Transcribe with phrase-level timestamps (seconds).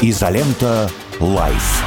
[0.00, 0.88] Изолента.
[1.18, 1.84] Live.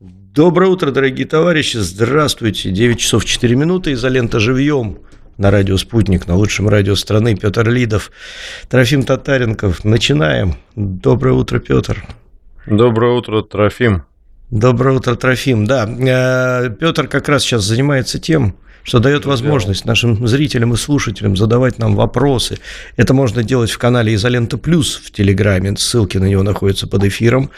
[0.00, 1.76] Доброе утро, дорогие товарищи.
[1.76, 2.70] Здравствуйте.
[2.70, 3.92] 9 часов 4 минуты.
[3.92, 5.00] Изолента живьем
[5.36, 7.36] на радио «Спутник», на лучшем радио страны.
[7.36, 8.10] Петр Лидов,
[8.70, 9.84] Трофим Татаренков.
[9.84, 10.54] Начинаем.
[10.76, 12.02] Доброе утро, Петр.
[12.64, 14.04] Доброе утро, Трофим.
[14.50, 15.66] Доброе утро, Трофим.
[15.66, 18.56] Да, э, Петр как раз сейчас занимается тем,
[18.86, 22.58] что дает возможность нашим зрителям и слушателям задавать нам вопросы.
[22.96, 25.76] Это можно делать в канале «Изолента Плюс» в Телеграме.
[25.76, 27.50] Ссылки на него находятся под эфиром.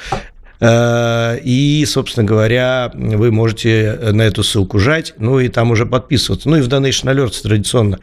[0.61, 6.49] Э, и, собственно говоря, вы можете на эту ссылку жать, ну и там уже подписываться.
[6.49, 8.01] Ну и в Donation Alerts традиционно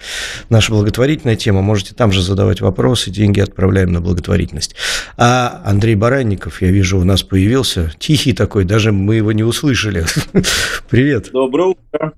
[0.50, 1.64] наша благотворительная тема.
[1.64, 4.76] Можете там же задавать вопросы, деньги отправляем на благотворительность.
[5.18, 7.92] А Андрей Баранников, я вижу, у нас появился.
[7.98, 10.06] Тихий такой, даже мы его не услышали.
[10.90, 11.32] Привет.
[11.32, 12.14] Доброе утро.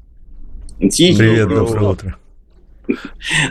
[0.80, 1.18] Тихий.
[1.18, 2.18] Привет, доброе, доброе утро.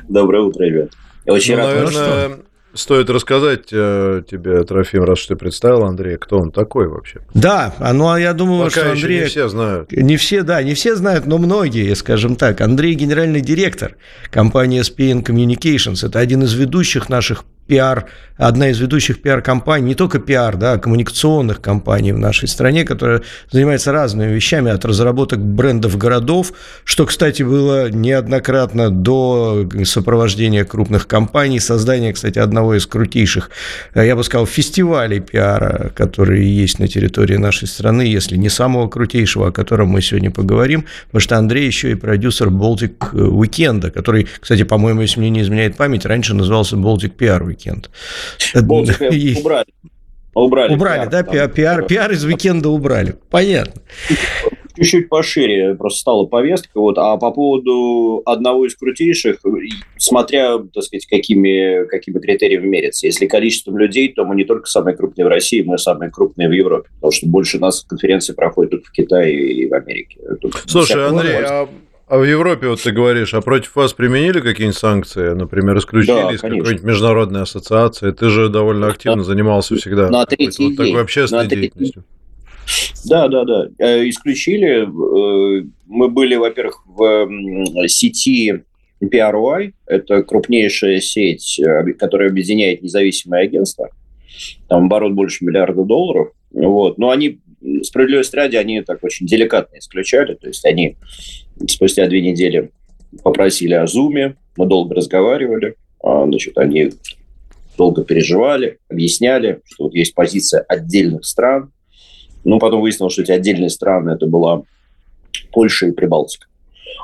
[0.09, 0.91] Доброе утро, ребят.
[1.27, 1.75] Я очень ну, рад.
[1.75, 2.39] Наверное,
[2.77, 7.21] Стоит рассказать э, тебе, Трофим, раз что ты представил Андрея, кто он такой вообще.
[7.33, 9.21] Да, а ну а я думаю, Пока что Андрей...
[9.21, 9.93] не все знают.
[9.93, 12.61] Не все, да, не все знают, но многие, скажем так.
[12.61, 13.97] Андрей генеральный директор
[14.31, 16.07] компании SPN Communications.
[16.07, 20.79] Это один из ведущих наших пиар, одна из ведущих пиар-компаний, не только пиар, да, а
[20.79, 26.53] коммуникационных компаний в нашей стране, которая занимается разными вещами, от разработок брендов городов,
[26.85, 33.51] что, кстати, было неоднократно до сопровождения крупных компаний, создания, кстати, одного из крутейших,
[33.95, 39.49] я бы сказал, фестивалей пиара, которые есть на территории нашей страны, если не самого крутейшего,
[39.49, 44.63] о котором мы сегодня поговорим, потому что Андрей еще и продюсер Baltic Weekend, который, кстати,
[44.63, 47.91] по-моему, если мне не изменяет память, раньше назывался Baltic PR уикенд.
[48.63, 49.01] Болтик
[49.39, 49.67] убрали.
[50.35, 53.15] Убрали, убрали, пиар, да, пиар, пиар, пиар из уикенда убрали.
[53.31, 53.81] Понятно.
[54.77, 56.79] Чуть-чуть пошире просто стала повестка.
[56.79, 56.99] Вот.
[56.99, 59.39] А по поводу одного из крутейших,
[59.97, 63.07] смотря, так сказать, какими, какими критериями мерится.
[63.07, 66.53] Если количеством людей, то мы не только самые крупные в России, мы самые крупные в
[66.53, 66.91] Европе.
[66.97, 70.21] Потому что больше нас конференции проходят тут в Китае и в Америке.
[70.43, 71.67] Тут Слушай, Андрей, а
[72.09, 75.35] а в Европе, вот ты говоришь, а против вас применили какие-нибудь санкции?
[75.35, 78.13] Например, исключили да, из какой-нибудь международной ассоциации?
[78.13, 82.05] Ты же довольно активно занимался всегда на третий вот такой общественной на деятельностью.
[83.05, 83.69] Да, да, да.
[83.79, 84.83] Э, исключили.
[84.83, 87.29] Э, мы были, во-первых, в
[87.89, 88.63] сети
[89.03, 89.73] PRY.
[89.87, 91.61] Это крупнейшая сеть,
[91.99, 93.91] которая объединяет независимые агентства.
[94.69, 96.29] Там оборот больше миллиарда долларов.
[96.53, 96.99] Вот.
[96.99, 97.41] Но они,
[97.83, 100.35] справедливости ради, они так очень деликатно исключали.
[100.35, 100.97] То есть они
[101.69, 102.71] Спустя две недели
[103.23, 106.93] попросили о зуме, мы долго разговаривали, а, значит, они
[107.79, 111.73] долго переживали, объясняли, что вот есть позиция отдельных стран.
[112.45, 114.63] Ну, потом выяснилось, что эти отдельные страны это была
[115.51, 116.47] Польша и Прибалтика,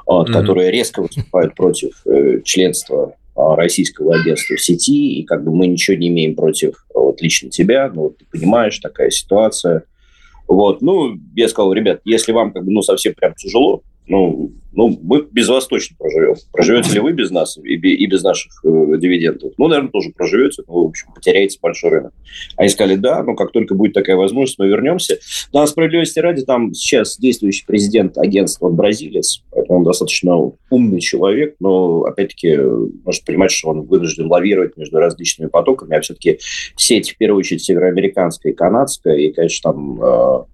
[0.06, 0.32] вот, mm-hmm.
[0.32, 5.66] которые резко выступают против э, членства а, российского агентства в сети, и как бы мы
[5.66, 9.84] ничего не имеем против вот, лично тебя, ну, вот ты понимаешь, такая ситуация.
[10.48, 14.98] Вот, ну, я сказал, ребят, если вам как бы, ну, совсем прям тяжело, ну, ну,
[15.02, 16.34] мы без вас точно проживем.
[16.50, 19.52] Проживете ли вы без нас и, и без наших э, дивидендов?
[19.58, 22.14] Ну, наверное, тоже проживете, но, в общем, потеряете большой рынок.
[22.56, 25.18] Они сказали, да, но как только будет такая возможность, мы вернемся.
[25.52, 32.04] Но, справедливости ради, там сейчас действующий президент агентства бразилец, поэтому он достаточно умный человек, но,
[32.04, 36.38] опять-таки, нужно понимать, что он вынужден лавировать между различными потоками, а все-таки
[36.76, 40.44] сеть, в первую очередь, североамериканская и канадская, и, конечно, там э,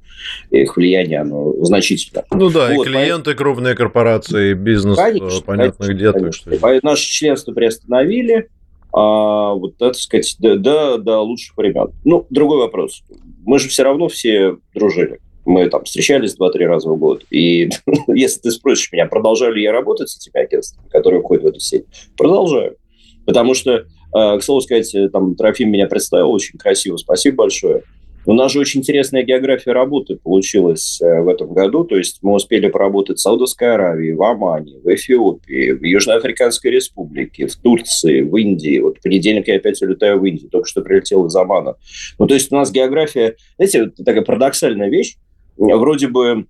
[0.51, 2.25] их влияние оно значительно.
[2.31, 3.37] Ну да, вот, и клиенты, поэтому...
[3.37, 6.13] крупные корпорации, бизнес, конечно, понятно конечно, где.
[6.13, 6.51] Конечно.
[6.51, 6.81] Так что...
[6.83, 8.49] Наше членство приостановили,
[8.93, 11.93] а, вот, так сказать, до, до, до лучших времен.
[12.05, 13.03] Ну, другой вопрос.
[13.45, 15.21] Мы же все равно все дружили.
[15.45, 17.25] Мы там встречались два-три раза в год.
[17.31, 17.71] И
[18.09, 21.61] если ты спросишь меня, продолжаю ли я работать с этими агентствами, которые входят в эту
[21.61, 21.85] сеть,
[22.17, 22.77] продолжаю.
[23.25, 26.97] Потому что, а, к слову сказать, там Трофим меня представил очень красиво.
[26.97, 27.83] Спасибо большое.
[28.29, 31.85] У нас же очень интересная география работы получилась э, в этом году.
[31.85, 37.47] То есть мы успели поработать в Саудовской Аравии, в Омане, в Эфиопии, в Южноафриканской Республике,
[37.47, 38.81] в Турции, в Индии.
[38.81, 41.77] Вот в понедельник я опять улетаю в Индию, только что прилетел из Омана.
[42.19, 45.17] Ну, то есть у нас география, знаете, вот такая парадоксальная вещь.
[45.57, 46.45] Вроде бы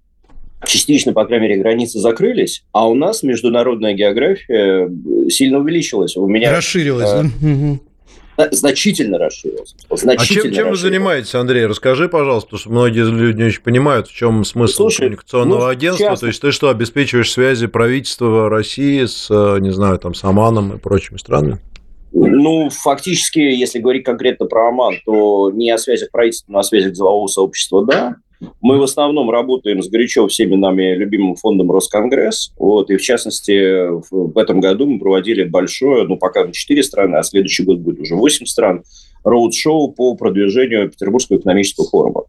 [0.67, 4.91] частично, по крайней мере, границы закрылись, а у нас международная география
[5.29, 6.17] сильно увеличилась.
[6.17, 7.09] У меня расширилась.
[7.09, 7.79] Э,
[8.51, 9.77] значительно расширился.
[9.91, 11.67] Значительно а чем, чем вы занимаетесь, Андрей?
[11.67, 15.67] Расскажи, пожалуйста, потому что многие люди не очень понимают, в чем смысл Слушай, коммуникационного ну,
[15.67, 16.07] агентства.
[16.07, 16.21] Часто...
[16.21, 20.77] То есть ты что, обеспечиваешь связи правительства России с, э, не знаю, там, с Оманом
[20.77, 21.61] и прочими странами?
[22.13, 26.93] Ну, фактически, если говорить конкретно про Оман, то не о связях правительства, но о связях
[26.93, 28.17] делового сообщества, да.
[28.61, 32.53] Мы в основном работаем с горячо всеми нами любимым фондом Росконгресс.
[32.57, 37.17] Вот, и в частности, в этом году мы проводили большое, ну, пока на 4 страны,
[37.17, 38.85] а следующий год будет уже 8 стран,
[39.25, 42.25] роуд-шоу по продвижению Петербургского экономического форума.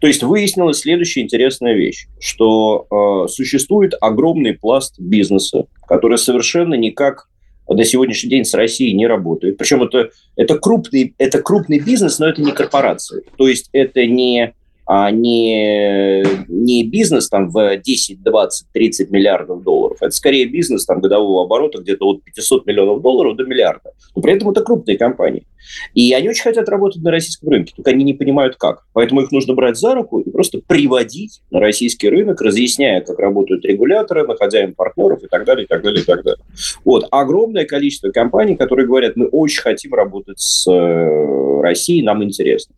[0.00, 7.28] То есть выяснилась следующая интересная вещь, что э, существует огромный пласт бизнеса, который совершенно никак
[7.68, 9.58] на сегодняшний день с Россией не работает.
[9.58, 13.22] Причем это, это, крупный, это крупный бизнес, но это не корпорация.
[13.36, 14.54] То есть это не
[14.90, 19.98] а не, не бизнес там в 10, 20, 30 миллиардов долларов.
[20.00, 23.92] Это скорее бизнес там годового оборота где-то от 500 миллионов долларов до миллиарда.
[24.16, 25.44] Но при этом это крупные компании.
[25.92, 28.86] И они очень хотят работать на российском рынке, только они не понимают как.
[28.94, 33.66] Поэтому их нужно брать за руку и просто приводить на российский рынок, разъясняя, как работают
[33.66, 36.42] регуляторы, находя им партнеров и так далее, и так далее, и так далее.
[36.86, 37.06] Вот.
[37.10, 42.74] Огромное количество компаний, которые говорят, мы очень хотим работать с э, Россией, нам интересно.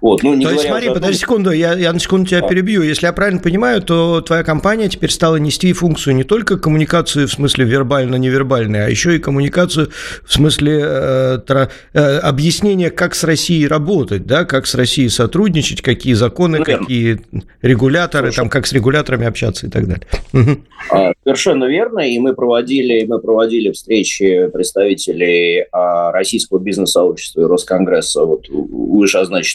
[0.00, 0.94] Вот, ну, не то есть, смотри, том...
[0.94, 2.48] подожди секунду, я, я на секунду тебя а.
[2.48, 2.82] перебью.
[2.82, 7.32] Если я правильно понимаю, то твоя компания теперь стала нести функцию не только коммуникации в
[7.32, 9.90] смысле вербально-невербальной, а еще и коммуникацию
[10.24, 15.82] в смысле э, тра, э, объяснения, как с Россией работать, да, как с Россией сотрудничать,
[15.82, 17.20] какие законы, ну, какие
[17.62, 18.36] регуляторы, Слушай.
[18.36, 20.58] там, как с регуляторами общаться и так далее.
[20.90, 28.24] А, совершенно верно, и мы проводили, мы проводили встречи представителей а, российского бизнес-сообщества и Росконгресса
[28.24, 29.00] вот, у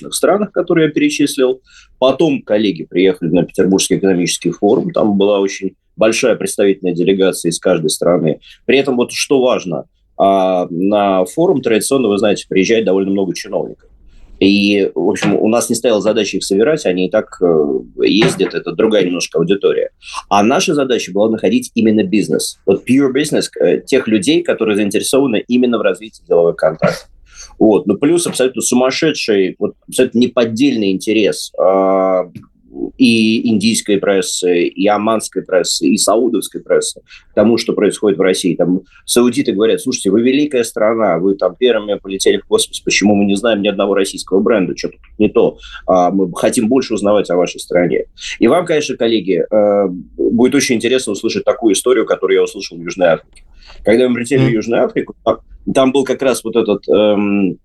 [0.06, 1.62] вышеозначенных странах, которые я перечислил.
[2.00, 4.92] Потом коллеги приехали на Петербургский экономический форум.
[4.92, 8.40] Там была очень большая представительная делегация из каждой страны.
[8.66, 9.86] При этом вот что важно,
[10.18, 13.90] а, на форум традиционно, вы знаете, приезжает довольно много чиновников.
[14.42, 18.54] И, в общем, у нас не стояла задача их собирать, они и так э, ездят,
[18.54, 19.92] это другая немножко аудитория.
[20.28, 25.42] А наша задача была находить именно бизнес, вот pure business, э, тех людей, которые заинтересованы
[25.48, 27.08] именно в развитии деловых контактов.
[27.60, 27.88] Вот.
[27.88, 32.24] Ну, плюс абсолютно сумасшедший, вот, абсолютно неподдельный интерес э,
[32.98, 38.56] и индийской прессы, и оманской прессы, и саудовской прессы к тому, что происходит в России.
[38.56, 43.26] Там саудиты говорят, слушайте, вы великая страна, вы там первыми полетели в космос, почему мы
[43.26, 45.58] не знаем ни одного российского бренда, что-то не то.
[45.88, 48.06] А, мы хотим больше узнавать о вашей стране.
[48.40, 49.88] И вам, конечно, коллеги, э,
[50.18, 53.45] будет очень интересно услышать такую историю, которую я услышал в Южной Африке.
[53.84, 54.50] Когда мы прилетели mm-hmm.
[54.50, 55.16] в Южную Африку,
[55.74, 57.58] там был как раз вот этот эм,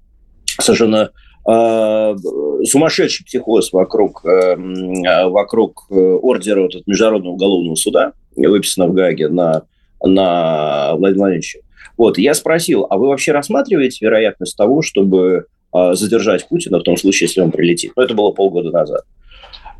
[0.58, 1.10] совершенно
[1.48, 2.16] э,
[2.64, 9.62] сумасшедший психоз вокруг, эм, э, вокруг ордера вот, Международного уголовного суда, выписанного в Гаге на,
[10.02, 11.58] на Владимира Владимировича.
[11.96, 15.44] Вот, я спросил, а вы вообще рассматриваете вероятность того, чтобы
[15.74, 17.92] э, задержать Путина в том случае, если он прилетит?
[17.94, 19.02] Ну, это было полгода назад.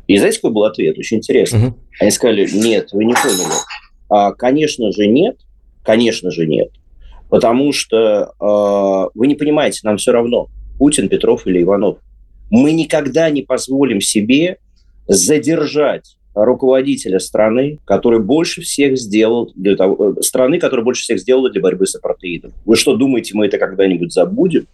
[0.07, 0.97] И знаете, какой был ответ?
[0.97, 1.69] Очень интересно.
[1.69, 1.77] Угу.
[1.99, 3.53] Они сказали, нет, вы не поняли.
[4.09, 5.37] А, конечно же, нет.
[5.83, 6.69] Конечно же, нет.
[7.29, 10.47] Потому что э, вы не понимаете, нам все равно,
[10.77, 11.97] Путин, Петров или Иванов.
[12.49, 14.57] Мы никогда не позволим себе
[15.07, 21.49] задержать руководителя страны, который больше всех сделал для того, э, страны, которая больше всех сделала
[21.49, 22.53] для борьбы с апартеидом.
[22.65, 24.67] Вы что, думаете, мы это когда-нибудь забудем?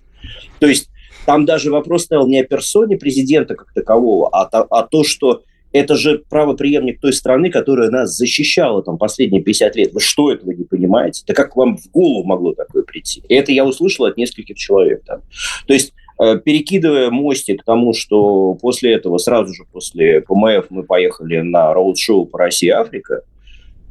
[0.60, 0.90] То есть
[1.26, 5.44] там даже вопрос стоял не о персоне президента как такового, а то, а то что
[5.72, 9.94] это же правоприемник той страны, которая нас защищала там последние 50 лет.
[9.94, 11.24] Вы что, этого не понимаете?
[11.28, 13.24] Да как вам в голову могло такое прийти?
[13.28, 15.04] И это я услышал от нескольких человек.
[15.06, 15.22] Там.
[15.68, 20.84] То есть э, перекидывая мостик к тому, что после этого, сразу же после ПМФ мы
[20.84, 23.22] поехали на роуд-шоу по России Африка,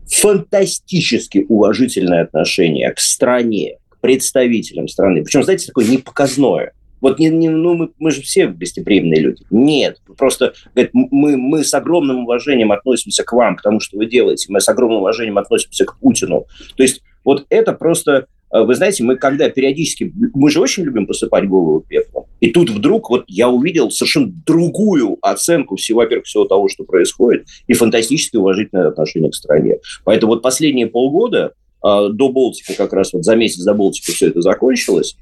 [0.09, 5.23] фантастически уважительное отношение к стране, к представителям страны.
[5.23, 6.73] Причем, знаете, такое непоказное.
[7.07, 9.45] Вот не, не, ну, мы, мы же все гостеприимные люди.
[9.51, 14.07] Нет, просто говорит, мы, мы с огромным уважением относимся к вам, к тому, что вы
[14.07, 14.47] делаете.
[14.49, 16.47] Мы с огромным уважением относимся к Путину.
[16.77, 18.27] То есть вот это просто...
[18.53, 20.13] Э, вы знаете, мы когда периодически...
[20.35, 22.25] Мы же очень любим посыпать голову пеплом.
[22.41, 27.47] И тут вдруг вот я увидел совершенно другую оценку всего, во-первых, всего того, что происходит,
[27.69, 29.77] и фантастически уважительное отношение к стране.
[30.03, 31.53] Поэтому вот последние полгода
[31.85, 35.17] э, до Болтика, как раз вот за месяц до Болтика все это закончилось,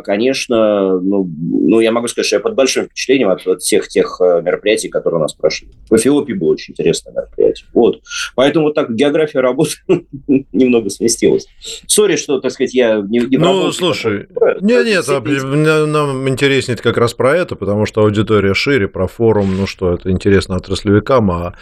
[0.00, 4.20] конечно, ну, ну, я могу сказать, что я под большим впечатлением от, от всех тех
[4.20, 5.68] э, мероприятий, которые у нас прошли.
[5.88, 7.66] В Эфиопии было очень интересное мероприятие.
[7.72, 8.00] Вот.
[8.34, 9.74] Поэтому вот так география работы
[10.52, 11.46] немного сместилась.
[11.86, 13.20] Сори, что, так сказать, я не...
[13.20, 14.26] не ну, слушай,
[14.60, 19.56] нет, нет, а, нам интереснее как раз про это, потому что аудитория шире, про форум,
[19.56, 21.54] ну что, это интересно отраслевикам, а,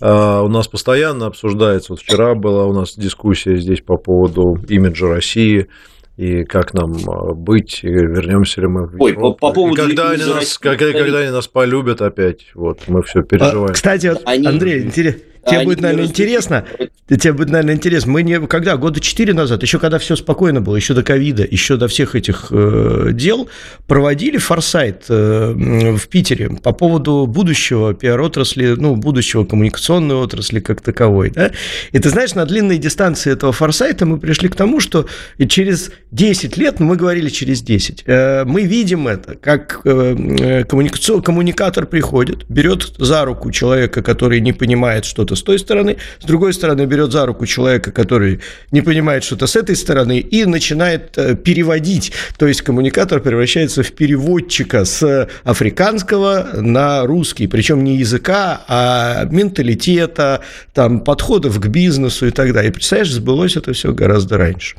[0.00, 5.08] а у нас постоянно обсуждается, вот вчера была у нас дискуссия здесь по поводу имиджа
[5.08, 5.68] России,
[6.16, 9.82] и как нам а, быть, и вернемся ли мы в Ой, по, по поводу...
[9.82, 13.70] И когда, они нас, когда, когда они нас полюбят опять, вот, мы все переживаем.
[13.70, 14.46] А, кстати, вот, они...
[14.46, 16.64] Андрей, интересно тебе будет, наверное, интересно.
[17.08, 18.12] Тебе будет, наверное, интересно.
[18.12, 21.76] Мы не когда года четыре назад, еще когда все спокойно было, еще до ковида, еще
[21.76, 23.48] до всех этих э, дел,
[23.86, 25.52] проводили форсайт э,
[25.98, 31.30] в Питере по поводу будущего пиар-отрасли, ну, будущего коммуникационной отрасли как таковой.
[31.30, 31.50] Да?
[31.92, 35.06] И ты знаешь, на длинной дистанции этого форсайта мы пришли к тому, что
[35.48, 40.64] через 10 лет, ну, мы говорили через 10, э, мы видим это, как э, э
[40.64, 46.52] коммуникатор приходит, берет за руку человека, который не понимает что-то с той стороны, с другой
[46.52, 51.34] стороны берет за руку человека, который не понимает что-то с этой стороны, и начинает э,
[51.34, 52.12] переводить.
[52.38, 60.40] То есть коммуникатор превращается в переводчика с африканского на русский, причем не языка, а менталитета,
[60.72, 62.70] там, подходов к бизнесу и так далее.
[62.70, 64.76] И представляешь, сбылось это все гораздо раньше.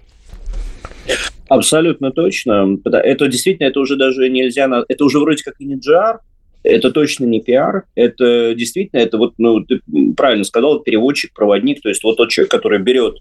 [1.47, 2.77] Абсолютно точно.
[2.85, 4.67] Это действительно, это уже даже нельзя...
[4.87, 6.17] Это уже вроде как и не GR,
[6.65, 9.81] это точно не пиар, это действительно, это вот, ну, ты
[10.17, 13.17] правильно сказал, переводчик, проводник, то есть вот тот человек, который берет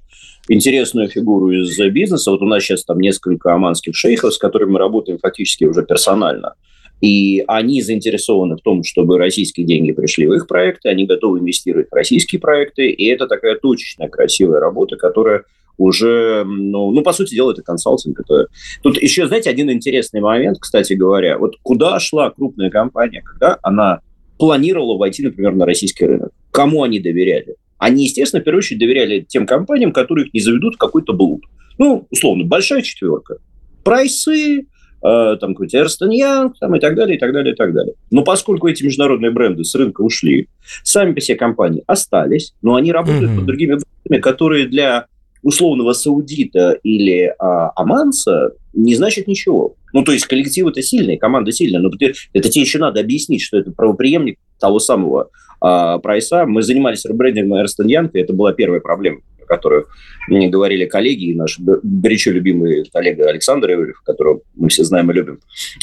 [0.49, 4.79] интересную фигуру из бизнеса, вот у нас сейчас там несколько оманских шейхов, с которыми мы
[4.79, 6.55] работаем фактически уже персонально,
[7.01, 11.89] и они заинтересованы в том, чтобы российские деньги пришли в их проекты, они готовы инвестировать
[11.91, 15.45] в российские проекты, и это такая точечная, красивая работа, которая
[15.77, 18.21] уже, ну, ну, по сути дела, это консалтинг.
[18.21, 18.49] Это...
[18.83, 21.39] Тут еще, знаете, один интересный момент, кстати говоря.
[21.39, 24.01] Вот куда шла крупная компания, когда она
[24.39, 26.33] планировала войти, например, на российский рынок?
[26.51, 27.57] Кому они доверяли?
[27.79, 31.43] Они, естественно, в первую очередь доверяли тем компаниям, которые их не заведут в какой-то блуд.
[31.79, 33.39] Ну, условно, большая четверка.
[33.83, 37.75] Прайсы, э, там какой-то Ernst Young, там, и так далее, и так далее, и так
[37.75, 37.95] далее.
[38.11, 40.49] Но поскольку эти международные бренды с рынка ушли,
[40.83, 43.37] сами по себе компании остались, но они работают mm-hmm.
[43.37, 45.07] под другими брендами, которые для
[45.45, 49.77] условного саудита или а, аманца не значит ничего.
[49.93, 51.91] Ну, то есть коллектив это сильный, команда сильная, но
[52.33, 55.29] это тебе еще надо объяснить, что это правоприемник того самого
[55.61, 56.47] а, прайса.
[56.47, 59.85] Мы занимались ребрендингом Эрстон Янг, и это была первая проблема, о которой
[60.29, 65.15] мне говорили коллеги, и наш горячо любимый коллега Александр Ивлев, которого мы все знаем и
[65.15, 65.41] любим.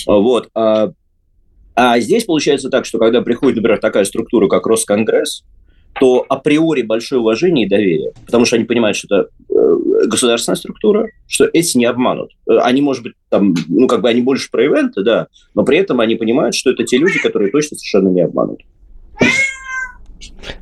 [0.08, 0.50] Вот.
[0.56, 0.92] А,
[1.76, 5.44] а здесь получается так, что когда приходит, например, такая структура, как Росконгресс,
[6.00, 11.10] то априори большое уважение и доверие, потому что они понимают, что это э, государственная структура,
[11.28, 12.32] что эти не обманут.
[12.50, 15.78] Э, они, может быть, там, ну, как бы они больше про ивенты, да, но при
[15.78, 18.62] этом они понимают, что это те люди, которые точно совершенно не обманут.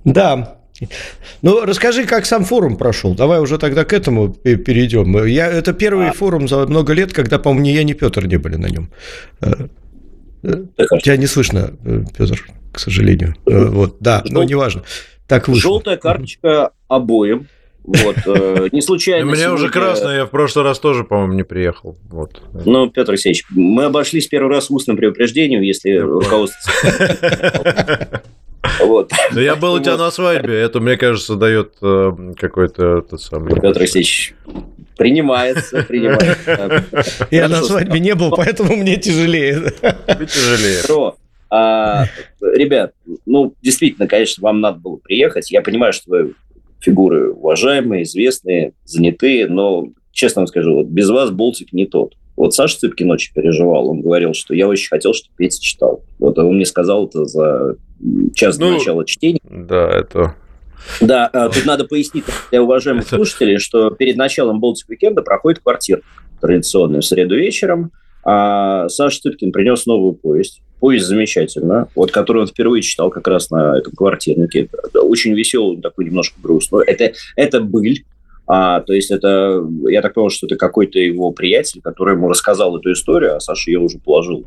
[0.03, 0.59] Да,
[1.41, 3.13] ну, расскажи, как сам форум прошел.
[3.13, 5.25] Давай уже тогда к этому перейдем.
[5.25, 6.13] Я, это первый а...
[6.13, 8.89] форум за много лет, когда, по-моему, ни я, ни Петр не были на нем.
[9.41, 9.67] Э,
[11.01, 11.71] тебя не слышно,
[12.17, 13.35] Петр, к сожалению.
[13.45, 14.83] Вот, да, но неважно.
[15.29, 15.61] Так вышло.
[15.61, 17.47] Желтая карточка обоим.
[17.83, 19.31] Вот, э, не случайно.
[19.31, 21.95] У меня уже красная, я в прошлый раз тоже, по-моему, не приехал.
[22.09, 22.41] Вот.
[22.65, 26.71] Ну, Петр Алексеевич, мы обошлись первый раз устным предупреждением, если руководство...
[28.81, 29.11] Вот.
[29.33, 33.53] Да я был у тебя на свадьбе, это, мне кажется, дает э, какой-то тот самый...
[33.55, 34.35] Петр Алексеевич,
[34.97, 36.85] принимается, принимается.
[37.31, 39.73] Я на свадьбе не был, поэтому мне тяжелее.
[40.07, 41.15] Тяжелее.
[41.49, 42.05] А,
[42.41, 42.93] ребят,
[43.25, 45.51] ну, действительно, конечно, вам надо было приехать.
[45.51, 46.33] Я понимаю, что вы
[46.79, 52.15] фигуры уважаемые, известные, занятые, но, честно вам скажу, вот без вас Болтик не тот.
[52.35, 53.89] Вот Саша Цыпкин очень переживал.
[53.89, 56.03] Он говорил, что я очень хотел, чтобы Петя читал.
[56.19, 57.75] Вот он мне сказал это за
[58.33, 59.41] час ну, до начала чтения.
[59.43, 60.35] Да, это...
[61.01, 66.01] Да, а, тут надо пояснить для уважаемых слушателей, что перед началом Болтик Уикенда проходит квартир
[66.39, 67.91] традиционную в среду вечером.
[68.23, 73.49] А Саша Цыпкин принес новую повесть Повесть замечательно, вот которую он впервые читал как раз
[73.49, 74.69] на этом квартирнике.
[74.93, 76.85] Очень веселый, такой немножко грустный.
[76.85, 78.03] Это, это быль,
[78.51, 82.75] а, то есть это, я так понял, что это какой-то его приятель, который ему рассказал
[82.75, 84.43] эту историю, а Саша ее уже положил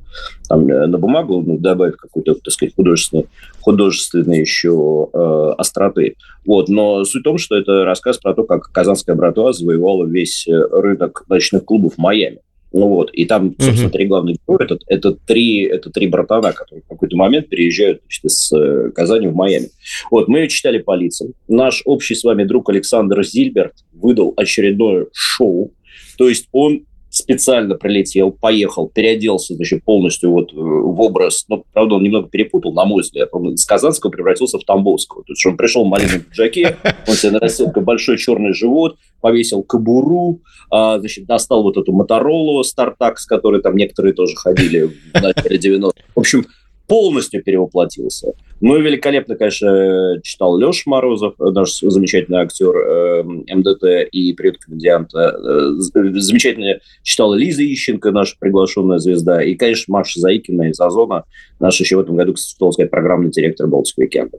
[0.48, 3.26] там, э, на бумагу, ну, добавив какой-то, так сказать, художественный,
[3.60, 6.16] художественной еще э, остроты.
[6.44, 6.68] Вот.
[6.68, 10.52] Но суть в том, что это рассказ про то, как казанская братва завоевала весь э,
[10.52, 12.40] рынок ночных клубов в Майами.
[12.72, 13.92] Ну вот, и там, собственно, mm-hmm.
[13.92, 18.24] три главных героя, это, это, три, это три братана, которые в какой-то момент переезжают значит,
[18.24, 19.68] из э, Казани в Майами.
[20.10, 21.34] Вот, мы ее читали по лицам.
[21.48, 25.72] Наш общий с вами друг Александр Зильберт выдал очередное шоу.
[26.16, 31.96] То есть он специально прилетел, поехал, переоделся значит, полностью вот э, в образ, ну, правда,
[31.96, 35.22] он немного перепутал, на мой взгляд, он из Казанского превратился в Тамбовского.
[35.22, 40.40] То есть он пришел в маленьком пиджаке, он себе нарастил большой черный живот, повесил кобуру,
[40.70, 45.58] а, значит, достал вот эту Моторолу, Стартак, с которой там некоторые тоже ходили в начале
[45.58, 45.92] 90-х.
[46.14, 46.46] В общем,
[46.86, 48.34] полностью перевоплотился.
[48.60, 55.36] Ну и великолепно, конечно, читал Леша Морозов, наш замечательный актер э, МДТ и привет комедианта.
[55.36, 59.42] Э, замечательно читала Лиза Ищенко, наша приглашенная звезда.
[59.42, 61.24] И, конечно, Маша Заикина из Озона,
[61.58, 64.38] наш еще в этом году, кстати, сказать, программный директор Балтик Уикенда.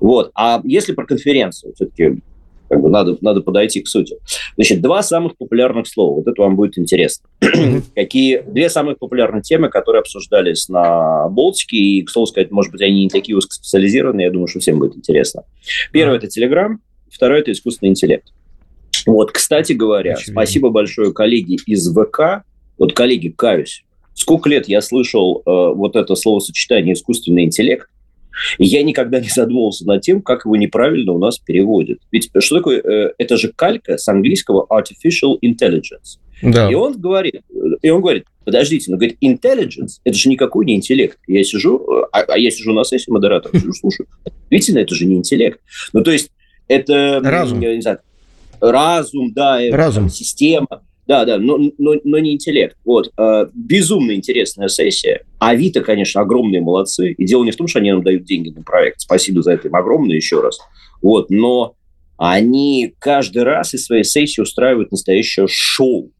[0.00, 0.30] Вот.
[0.34, 2.20] А если про конференцию, все-таки
[2.68, 4.16] как бы надо, надо подойти к сути.
[4.56, 6.16] Значит, два самых популярных слова.
[6.16, 7.28] Вот это вам будет интересно.
[7.94, 12.82] Какие две самых популярные темы, которые обсуждались на Болтике, и, к слову сказать, может быть,
[12.82, 15.44] они не такие узкоспециализированные, я думаю, что всем будет интересно.
[15.92, 16.76] Первое– это Telegram,
[17.10, 18.32] второе– это искусственный интеллект.
[19.06, 20.32] Вот, кстати говоря, Очевидно.
[20.32, 22.44] спасибо большое коллеги из ВК.
[22.78, 23.84] Вот, коллеги, каюсь.
[24.14, 27.88] Сколько лет я слышал э, вот это словосочетание «искусственный интеллект»,
[28.58, 31.98] и я никогда не задумывался над тем, как его неправильно у нас переводят.
[32.10, 32.80] Ведь что такое?
[32.80, 36.18] Э, это же калька с английского artificial intelligence.
[36.42, 36.70] Да.
[36.70, 37.42] И он говорит,
[37.80, 41.18] и он говорит, подождите, но говорит, intelligence, это же никакой не интеллект.
[41.26, 44.08] Я сижу, э, а, а я сижу на сессии модератора, сижу, слушаю.
[44.50, 45.60] Действительно, это же не интеллект.
[45.92, 46.30] Ну, то есть,
[46.68, 47.20] это...
[47.22, 47.60] Разум.
[47.60, 47.98] Я не знаю,
[48.60, 50.08] разум, да, разум.
[50.08, 50.82] система.
[51.06, 52.76] Да, да, но, но, но не интеллект.
[52.84, 53.12] Вот.
[53.18, 55.24] Э, безумно интересная сессия.
[55.38, 57.12] Авито, конечно, огромные молодцы.
[57.12, 59.00] И дело не в том, что они нам дают деньги на проект.
[59.00, 60.58] Спасибо за это им огромное еще раз.
[61.02, 61.28] Вот.
[61.28, 61.74] Но
[62.16, 66.10] они каждый раз из своей сессии устраивают настоящее шоу.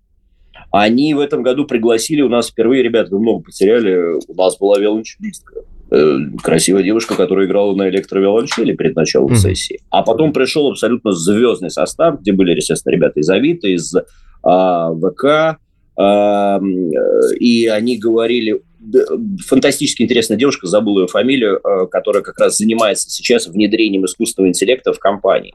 [0.70, 4.78] Они в этом году пригласили у нас впервые, ребята, вы много потеряли, у нас была
[4.80, 5.60] велончелистка.
[5.90, 9.36] Э, красивая девушка, которая играла на электровиолончели перед началом mm-hmm.
[9.36, 9.80] сессии.
[9.90, 13.94] А потом пришел абсолютно звездный состав, где были, естественно, ребята из Авито, из
[14.44, 15.58] ВК,
[15.96, 16.60] а,
[17.38, 18.62] и они говорили,
[19.46, 24.92] фантастически интересная девушка, забыла ее фамилию, а, которая как раз занимается сейчас внедрением искусственного интеллекта
[24.92, 25.54] в компании.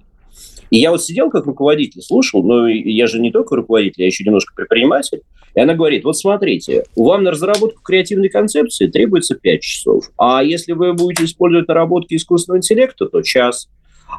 [0.70, 4.24] И я вот сидел как руководитель, слушал, но я же не только руководитель, я еще
[4.24, 5.22] немножко предприниматель.
[5.56, 10.12] И она говорит, вот смотрите, вам на разработку креативной концепции требуется 5 часов.
[10.18, 13.68] А если вы будете использовать наработки искусственного интеллекта, то час.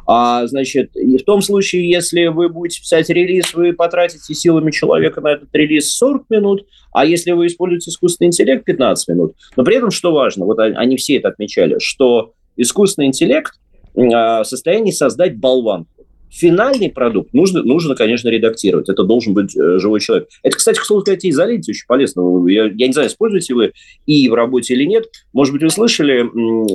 [0.05, 5.21] А, значит, и в том случае, если вы будете писать релиз, вы потратите силами человека
[5.21, 9.35] на этот релиз 40 минут, а если вы используете искусственный интеллект, 15 минут.
[9.55, 13.53] Но при этом, что важно, вот они все это отмечали, что искусственный интеллект
[13.95, 16.00] а, в состоянии создать болванку
[16.31, 18.89] финальный продукт нужно, нужно, конечно, редактировать.
[18.89, 20.29] Это должен быть э, живой человек.
[20.43, 22.47] Это, кстати, к слову сказать, изолите очень полезно.
[22.49, 23.73] Я, я не знаю, используете вы
[24.05, 25.05] и в работе или нет.
[25.33, 26.25] Может быть, вы слышали,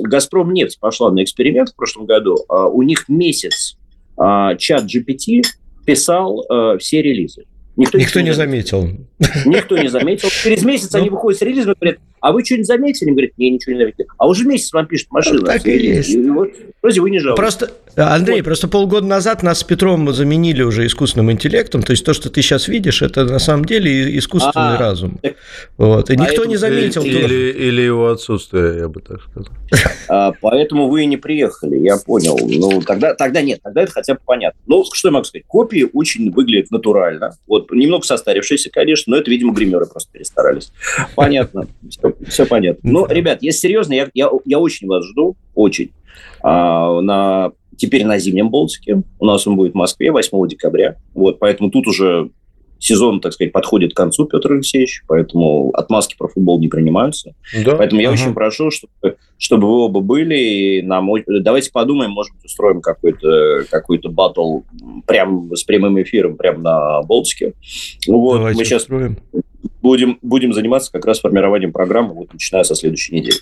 [0.07, 2.37] «Газпром» нефть пошла на эксперимент в прошлом году.
[2.49, 3.77] А у них месяц
[4.15, 5.41] а, чат GPT
[5.85, 7.45] писал а, все релизы.
[7.77, 8.89] Никто, Никто не заметил.
[9.45, 10.29] Никто не заметил.
[10.29, 11.15] Через месяц они ну.
[11.15, 13.05] выходят с релизом и говорят, а вы что-нибудь заметили?
[13.05, 14.05] Они говорят, не, ничего не заметили.
[14.17, 15.45] А уже месяц вам пишет машина.
[15.45, 16.09] Так и есть.
[16.09, 16.49] И вот,
[16.81, 17.39] вроде вы не жалуетесь.
[17.39, 18.43] Просто, Андрей, вот.
[18.43, 21.83] просто полгода назад нас с Петром заменили уже искусственным интеллектом.
[21.83, 25.19] То есть то, что ты сейчас видишь, это на самом деле искусственный а, разум.
[25.21, 25.35] Так,
[25.77, 26.09] вот.
[26.09, 27.01] И никто не заметил.
[27.01, 29.47] Или, или, или его отсутствие, я бы так сказал.
[30.09, 32.37] А, поэтому вы и не приехали, я понял.
[32.41, 34.59] Ну, тогда, тогда нет, тогда это хотя бы понятно.
[34.65, 35.45] Ну, что я могу сказать?
[35.47, 37.37] Копии очень выглядят натурально.
[37.45, 40.71] Вот, немного состарившиеся, конечно, но это, видимо, гримеры просто перестарались.
[41.15, 41.67] Понятно.
[41.89, 42.89] Все, все понятно.
[42.89, 45.91] Но, ребят, если серьезно, я, я, я очень вас жду, очень.
[46.41, 49.01] А, на, теперь на зимнем Болтике.
[49.19, 50.97] У нас он будет в Москве 8 декабря.
[51.13, 52.29] Вот, поэтому тут уже
[52.79, 57.33] сезон, так сказать, подходит к концу, Петр Алексеевич, поэтому отмазки про футбол не принимаются.
[57.65, 57.75] Да?
[57.75, 58.21] Поэтому я ага.
[58.21, 60.37] очень прошу, чтобы, чтобы вы оба были.
[60.37, 61.09] И нам...
[61.27, 64.59] Давайте подумаем, может быть, устроим какой-то какой батл
[65.05, 67.53] прям с прямым эфиром прямо на Болтике.
[68.07, 69.17] Вот, Давайте мы сейчас устроим.
[69.87, 73.37] Будем, будем заниматься как раз формированием программы, вот начиная со следующей недели.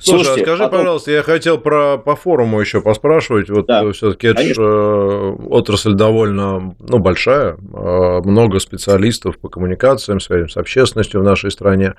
[0.00, 0.78] Слушай, Слушайте, а скажи, потом...
[0.78, 3.48] пожалуйста, я хотел про по форуму еще поспрашивать.
[3.48, 10.20] Вот да, все-таки это же э, отрасль довольно ну, большая, э, много специалистов по коммуникациям,
[10.20, 11.94] связям с общественностью в нашей стране.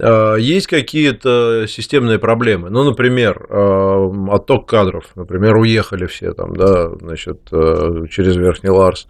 [0.00, 2.70] Э, есть какие-то системные проблемы?
[2.70, 5.04] Ну, например, отток кадров.
[5.14, 9.06] Например, уехали все там, да, значит, через Верхний Ларс.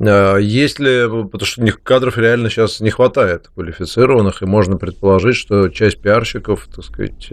[0.00, 6.00] Есть ли, потому что кадров реально сейчас не хватает квалифицированных, и можно предположить, что часть
[6.00, 7.30] пиарщиков, так сказать,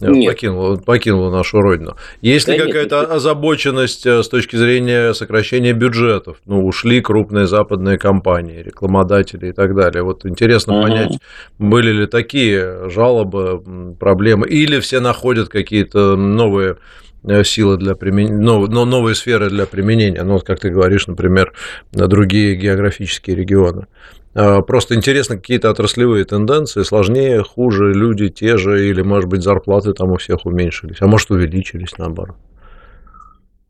[0.00, 0.32] нет.
[0.32, 1.96] Покинула, покинула нашу родину.
[2.20, 6.38] Есть да ли какая-то нет, озабоченность э, с точки зрения сокращения бюджетов?
[6.46, 10.02] Ну, ушли крупные западные компании, рекламодатели и так далее.
[10.02, 10.82] Вот интересно угу.
[10.82, 11.18] понять,
[11.58, 16.76] были ли такие жалобы, проблемы, или все находят какие-то новые
[17.24, 21.52] э, силы для применения, но новые сферы для применения, ну, как ты говоришь, например,
[21.92, 23.86] на другие географические регионы.
[24.34, 29.92] А, просто интересно какие-то отраслевые тенденции, сложнее, хуже, люди те же, или, может быть, зарплаты
[29.92, 32.36] там у всех уменьшились, а может, увеличились наоборот.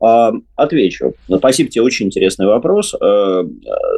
[0.07, 1.15] А, отвечу.
[1.27, 2.93] Ну, спасибо тебе, очень интересный вопрос.
[2.93, 3.43] Э,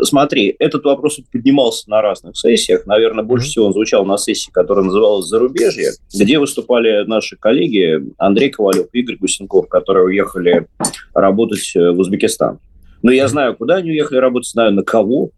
[0.03, 2.85] смотри, этот вопрос поднимался на разных сессиях.
[2.85, 8.49] Наверное, больше всего он звучал на сессии, которая называлась «Зарубежье», где выступали наши коллеги Андрей
[8.51, 10.67] Ковалев и Игорь Гусенков, которые уехали
[11.13, 12.59] работать в Узбекистан.
[13.03, 15.31] Но я знаю, куда они уехали работать, знаю, на кого.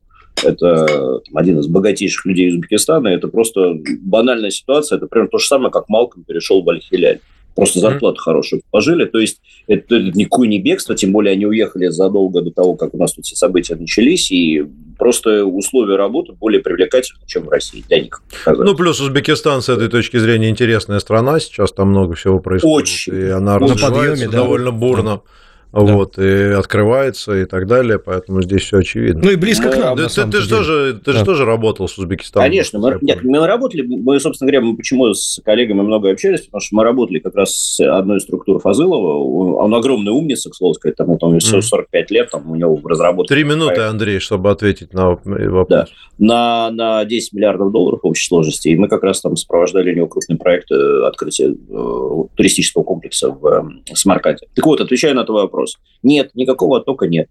[0.43, 3.07] Это там, один из богатейших людей Узбекистана.
[3.07, 4.97] Это просто банальная ситуация.
[4.97, 7.21] Это примерно то же самое, как Малком перешел в Аль-Хиляль.
[7.59, 8.23] Просто зарплату mm-hmm.
[8.23, 9.05] хорошую положили.
[9.05, 12.93] То есть это, это никакое не бегство, тем более они уехали задолго до того, как
[12.93, 14.65] у нас тут все события начались, и
[14.97, 18.21] просто условия работы более привлекательны, чем в России для них.
[18.41, 18.65] Сказать.
[18.65, 22.87] Ну, плюс Узбекистан с этой точки зрения интересная страна, сейчас там много всего происходит.
[22.87, 23.15] Очень.
[23.15, 23.73] И она очень.
[23.73, 24.77] развивается подъеме, довольно да.
[24.77, 25.15] бурно.
[25.15, 25.21] Да
[25.71, 29.21] вот, и открывается и так далее, поэтому здесь все очевидно.
[29.25, 29.95] Ну и близко к нам.
[29.95, 31.19] Да, ты, ты, же тоже, ты да.
[31.19, 32.49] же тоже работал с Узбекистаном.
[32.49, 36.61] Конечно, мы, нет, мы работали, мы, собственно говоря, мы почему с коллегами много общались, потому
[36.61, 40.73] что мы работали как раз с одной из структур Фазылова, он огромный умница, к слову
[40.73, 41.61] сказать, там, там mm.
[41.61, 43.33] 45 лет, там у него в разработке.
[43.33, 43.91] Три минуты, проект.
[43.91, 45.67] Андрей, чтобы ответить на вопрос.
[45.69, 45.87] Да,
[46.19, 49.95] на, на 10 миллиардов долларов в общей сложности, и мы как раз там сопровождали у
[49.95, 54.47] него крупный проект э, открытия э, туристического комплекса в э, Смаркаде.
[54.53, 55.77] Так вот, отвечая на твой вопрос, вопрос.
[56.03, 57.27] Нет, никакого оттока нет.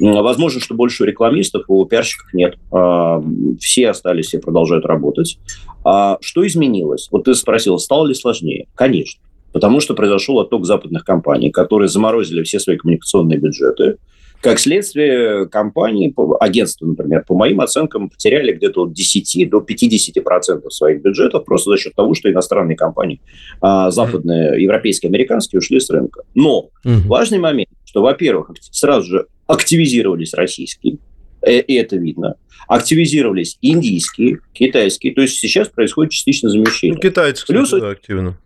[0.00, 2.56] Возможно, что больше рекламистов, у пиарщиков нет.
[2.72, 3.22] А,
[3.60, 5.38] все остались и продолжают работать.
[5.84, 7.08] А что изменилось?
[7.10, 8.68] Вот ты спросил, стало ли сложнее?
[8.74, 9.22] Конечно.
[9.52, 13.98] Потому что произошел отток западных компаний, которые заморозили все свои коммуникационные бюджеты.
[14.42, 20.74] Как следствие, компании, агентства, например, по моим оценкам, потеряли где-то от 10 до 50 процентов
[20.74, 23.20] своих бюджетов просто за счет того, что иностранные компании,
[23.60, 26.24] а, западные, европейские, американские, ушли с рынка.
[26.34, 30.98] Но важный момент, что, во-первых, сразу же активизировались российские,
[31.42, 32.34] э, и это видно.
[32.66, 35.14] Активизировались индийские, китайские.
[35.14, 36.96] То есть сейчас происходит частично замещение.
[36.96, 38.38] Ну, китайцы, плюс, да, активно.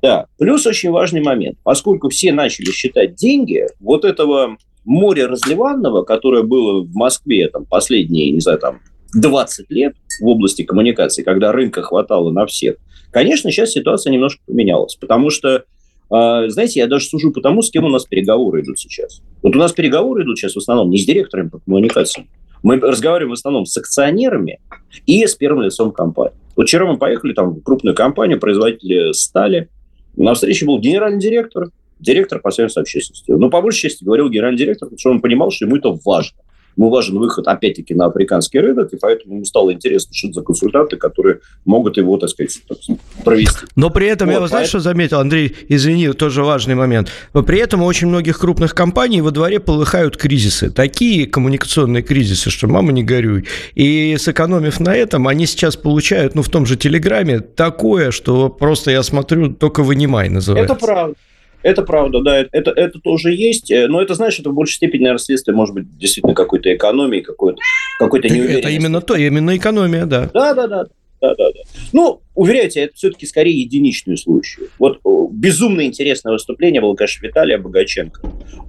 [0.00, 0.26] Да.
[0.38, 1.58] Плюс очень важный момент.
[1.62, 8.30] Поскольку все начали считать деньги, вот этого море разливанного, которое было в Москве там, последние,
[8.30, 8.80] не знаю, там,
[9.14, 12.76] 20 лет в области коммуникации, когда рынка хватало на всех,
[13.10, 15.64] конечно, сейчас ситуация немножко поменялась, потому что
[16.10, 19.22] а, знаете, я даже сужу по тому, с кем у нас переговоры идут сейчас.
[19.42, 22.28] Вот у нас переговоры идут сейчас в основном не с директорами по коммуникациям.
[22.62, 24.60] Мы разговариваем в основном с акционерами
[25.06, 26.36] и с первым лицом компании.
[26.54, 29.70] Вот вчера мы поехали там в крупную компанию, производители стали.
[30.14, 31.70] На встрече был генеральный директор,
[32.02, 33.38] директор по связям с общественностью.
[33.38, 36.36] Но по большей части говорил генеральный директор, потому что он понимал, что ему это важно.
[36.76, 40.42] Ему важен выход, опять-таки, на африканский рынок, и поэтому ему стало интересно, что это за
[40.42, 42.62] консультанты, которые могут его, так сказать,
[43.24, 43.66] провести.
[43.76, 47.10] Но при этом, вот, я, знаешь, что заметил, Андрей, извини, тоже важный момент.
[47.32, 50.70] При этом у очень многих крупных компаний во дворе полыхают кризисы.
[50.70, 53.44] Такие коммуникационные кризисы, что мама не горюй.
[53.74, 58.90] И сэкономив на этом, они сейчас получают, ну, в том же Телеграме, такое, что просто,
[58.90, 60.72] я смотрю, только вынимай называется.
[60.72, 61.14] Это правда.
[61.62, 65.02] Это правда, да, это, это тоже есть, э, но это, знаешь, это в большей степени,
[65.02, 67.60] наверное, следствие, может быть, действительно какой-то экономии, какой-то
[67.98, 68.60] какой-то неуверенности.
[68.60, 70.30] Это именно то, именно экономия, да.
[70.32, 70.84] Да, да, да.
[71.20, 71.60] Да, да, да.
[71.92, 74.62] Ну, уверяйте, это все-таки скорее единичный случай.
[74.80, 74.98] Вот
[75.30, 78.20] безумно интересное выступление было, конечно, Виталия Богаченко.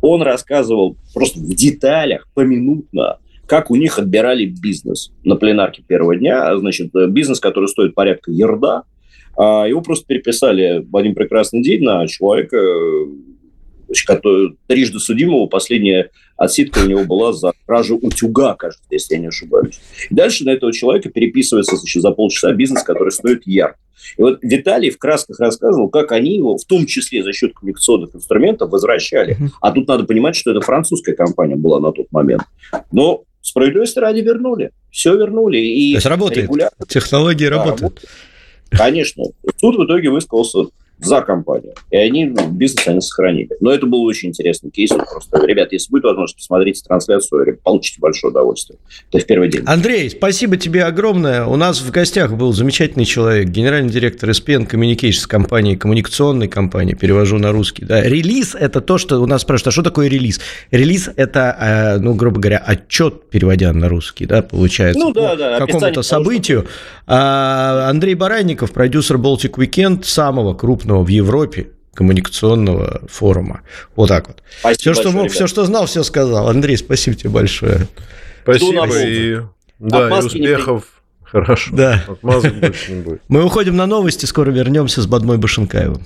[0.01, 6.55] Он рассказывал просто в деталях, поминутно, как у них отбирали бизнес на пленарке первого дня.
[6.57, 8.83] Значит, э, бизнес, который стоит порядка ерда,
[9.37, 12.57] его просто переписали в один прекрасный день на человека,
[14.05, 19.27] который, трижды судимого, последняя отсидка у него была за кражу утюга, кажется, если я не
[19.27, 19.79] ошибаюсь.
[20.09, 23.75] И дальше на этого человека переписывается значит, за полчаса бизнес, который стоит ярд.
[24.17, 28.15] И вот Виталий в красках рассказывал, как они его, в том числе за счет коммуникационных
[28.15, 29.37] инструментов, возвращали.
[29.61, 32.43] А тут надо понимать, что это французская компания была на тот момент.
[32.91, 34.71] Но справедливости ради вернули.
[34.91, 35.57] Все вернули.
[35.57, 36.43] И То есть работает.
[36.43, 36.85] Регулярно...
[36.87, 37.81] Технологии да, работают.
[37.81, 38.09] работают.
[38.69, 39.23] Конечно.
[39.57, 40.69] Суд в итоге высказался
[41.03, 41.73] за компанию.
[41.91, 43.49] И они ну, бизнес они сохранили.
[43.59, 44.89] Но это был очень интересный кейс.
[44.89, 48.79] Просто, ребят, если будет возможность, посмотрите трансляцию, получите большое удовольствие.
[49.11, 49.63] Это в первый день.
[49.65, 51.45] Андрей, спасибо тебе огромное.
[51.45, 57.37] У нас в гостях был замечательный человек, генеральный директор SPN Communications компании, коммуникационной компании, перевожу
[57.37, 57.85] на русский.
[57.85, 58.01] Да.
[58.01, 60.39] Релиз– это то, что у нас спрашивают, а что такое релиз?
[60.71, 64.99] Релиз– это, э, ну, грубо говоря, отчет, переводя на русский, да, получается.
[64.99, 65.59] Ну, да, да.
[65.59, 66.67] Какому-то событию.
[67.05, 73.61] А Андрей Баранников, продюсер Baltic Weekend, самого крупного крупного в Европе коммуникационного форума.
[73.95, 74.43] Вот так вот.
[74.59, 76.47] Спасибо все, что мог, все, что знал, все сказал.
[76.49, 77.87] Андрей, спасибо тебе большое.
[78.43, 79.41] Спасибо и,
[79.79, 80.83] да, и успехов.
[81.23, 81.75] Хорошо.
[81.75, 82.03] Да.
[82.07, 83.21] Отмазок больше не будет.
[83.27, 86.03] Мы уходим на новости, скоро вернемся с Бадмой Башенкаевым.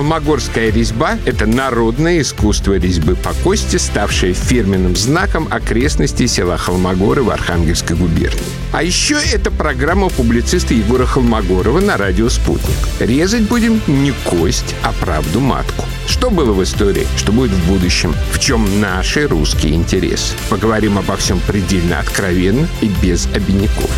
[0.00, 7.28] Холмогорская резьба– это народное искусство резьбы по кости, ставшее фирменным знаком окрестностей села Холмогоры в
[7.28, 8.40] Архангельской губернии.
[8.72, 12.78] А еще это программа публициста Егора Холмогорова на радио «Спутник».
[12.98, 15.84] Резать будем не кость, а правду матку.
[16.06, 20.34] Что было в истории, что будет в будущем, в чем наши русские интересы.
[20.48, 23.90] Поговорим обо всем предельно откровенно и без обиняков.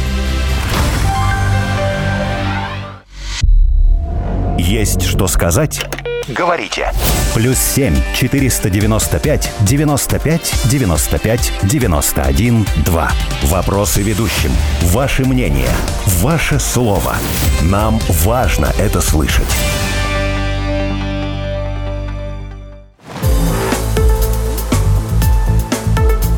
[4.62, 5.84] Есть что сказать?
[6.28, 6.92] Говорите.
[7.34, 13.10] Плюс семь четыреста девяносто пять девяносто пять девяносто пять девяносто один два.
[13.42, 14.52] Вопросы ведущим.
[14.82, 15.68] Ваше мнение.
[16.20, 17.16] Ваше слово.
[17.62, 19.52] Нам важно это слышать.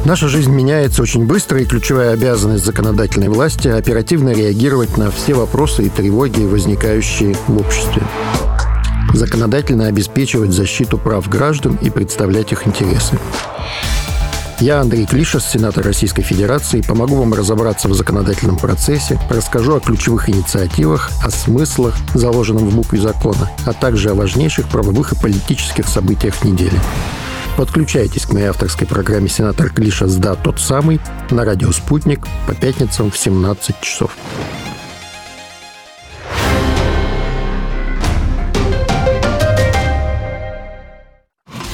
[0.05, 5.85] Наша жизнь меняется очень быстро, и ключевая обязанность законодательной власти– оперативно реагировать на все вопросы
[5.85, 8.03] и тревоги, возникающие в обществе.
[9.15, 13.19] Законодательно обеспечивать защиту прав граждан и представлять их интересы.
[14.61, 20.29] Я Андрей Клишес, сенатор Российской Федерации, помогу вам разобраться в законодательном процессе, расскажу о ключевых
[20.29, 26.45] инициативах, о смыслах, заложенном в букве закона, а также о важнейших правовых и политических событиях
[26.45, 26.79] недели.
[27.57, 33.11] Подключайтесь к моей авторской программе «Сенатор Клиша СДА тот самый» на радио «Спутник» по пятницам
[33.13, 34.17] в 17 часов.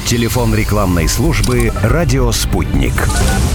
[0.07, 2.93] Телефон рекламной службы «Радио Спутник».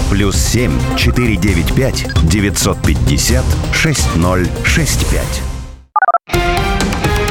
[0.09, 5.41] Плюс семь четыре девять пять девятьсот пятьдесят шесть ноль шесть пять.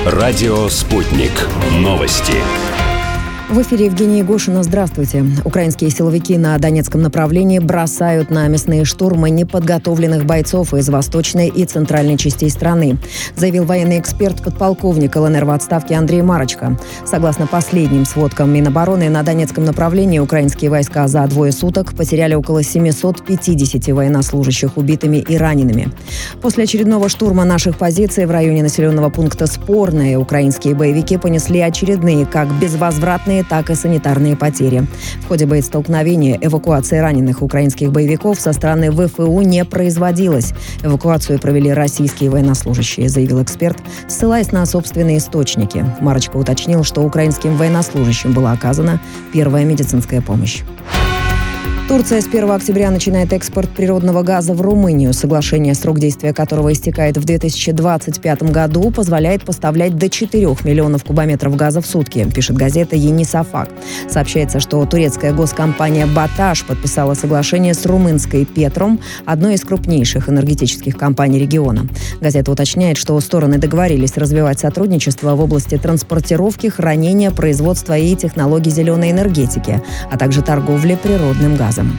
[0.05, 1.33] Радио «Спутник».
[1.73, 2.35] Новости.
[3.51, 4.63] В эфире Евгения Егошина.
[4.63, 5.23] Здравствуйте.
[5.45, 12.17] Украинские силовики на Донецком направлении бросают на мясные штурмы неподготовленных бойцов из восточной и центральной
[12.17, 12.97] частей страны,
[13.37, 16.79] заявил военный эксперт подполковник ЛНР в отставке Андрей Марочка.
[17.05, 23.95] Согласно последним сводкам Минобороны, на Донецком направлении украинские войска за двое суток потеряли около 750
[23.95, 25.91] военнослужащих убитыми и ранеными.
[26.41, 32.49] После очередного штурма наших позиций в районе населенного пункта Спорное украинские боевики понесли очередные, как
[32.59, 34.87] безвозвратные материальные, так и санитарные потери.
[35.23, 40.53] В ходе боестолкновения эвакуация раненых украинских боевиков со стороны ВФУ не производилась.
[40.83, 45.85] Эвакуацию провели российские военнослужащие, заявил эксперт, ссылаясь на собственные источники.
[46.01, 49.01] Марочка уточнил, что украинским военнослужащим была оказана
[49.33, 50.63] первая медицинская помощь.
[51.87, 55.13] Турция с 1 октября начинает экспорт природного газа в Румынию.
[55.13, 61.83] Соглашение, срок действия которого истекает в 2025 году, позволяет поставлять до 4 миллионов кубометров газа
[61.83, 63.69] в сутки, пишет газета «Енисафак».
[64.09, 71.39] Сообщается, что турецкая госкомпания «Баташ» подписала соглашение с румынской «Петром», одной из крупнейших энергетических компаний
[71.39, 71.87] региона.
[72.19, 79.11] Газета уточняет, что стороны договорились развивать сотрудничество в области транспортировки, хранения, производства и технологий зеленой
[79.11, 81.99] энергетики, а также торговли природным газом газом.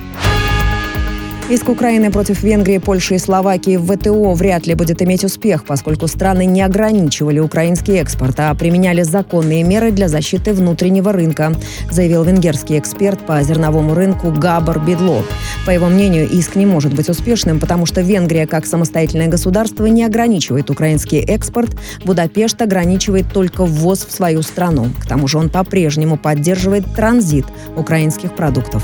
[1.47, 6.07] Иск Украины против Венгрии, Польши и Словакии в ВТО вряд ли будет иметь успех, поскольку
[6.07, 11.53] страны не ограничивали украинский экспорт, а применяли законные меры для защиты внутреннего рынка,
[11.91, 15.23] заявил венгерский эксперт по зерновому рынку Габар Бедло.
[15.67, 20.03] По его мнению, иск не может быть успешным, потому что Венгрия, как самостоятельное государство, не
[20.03, 21.77] ограничивает украинский экспорт.
[22.03, 24.87] Будапешт ограничивает только ввоз в свою страну.
[24.99, 28.83] К тому же он по-прежнему поддерживает транзит украинских продуктов.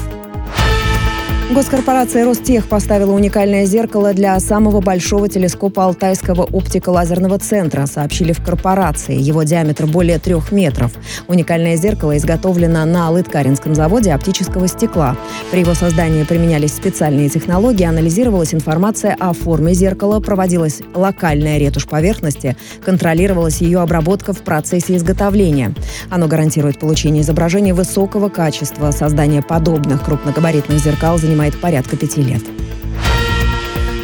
[1.54, 9.20] Госкорпорация «Ростех» поставила уникальное зеркало для самого большого телескопа Алтайского оптико-лазерного центра, сообщили в корпорации.
[9.20, 10.94] Его диаметр более трех метров.
[11.28, 15.18] Уникальное зеркало изготовлено на Лыткаринском заводе оптического стекла.
[15.52, 22.56] При его создании применялись специальные технологии, анализировалась информация о форме зеркала, проводилась локальная ретушь поверхности,
[22.82, 25.74] контролировалась ее обработка в процессе изготовления.
[26.10, 28.92] Оно гарантирует получение изображений высокого качества.
[28.92, 32.42] Создание подобных крупногабаритных зеркал занимает занимает порядка пяти лет.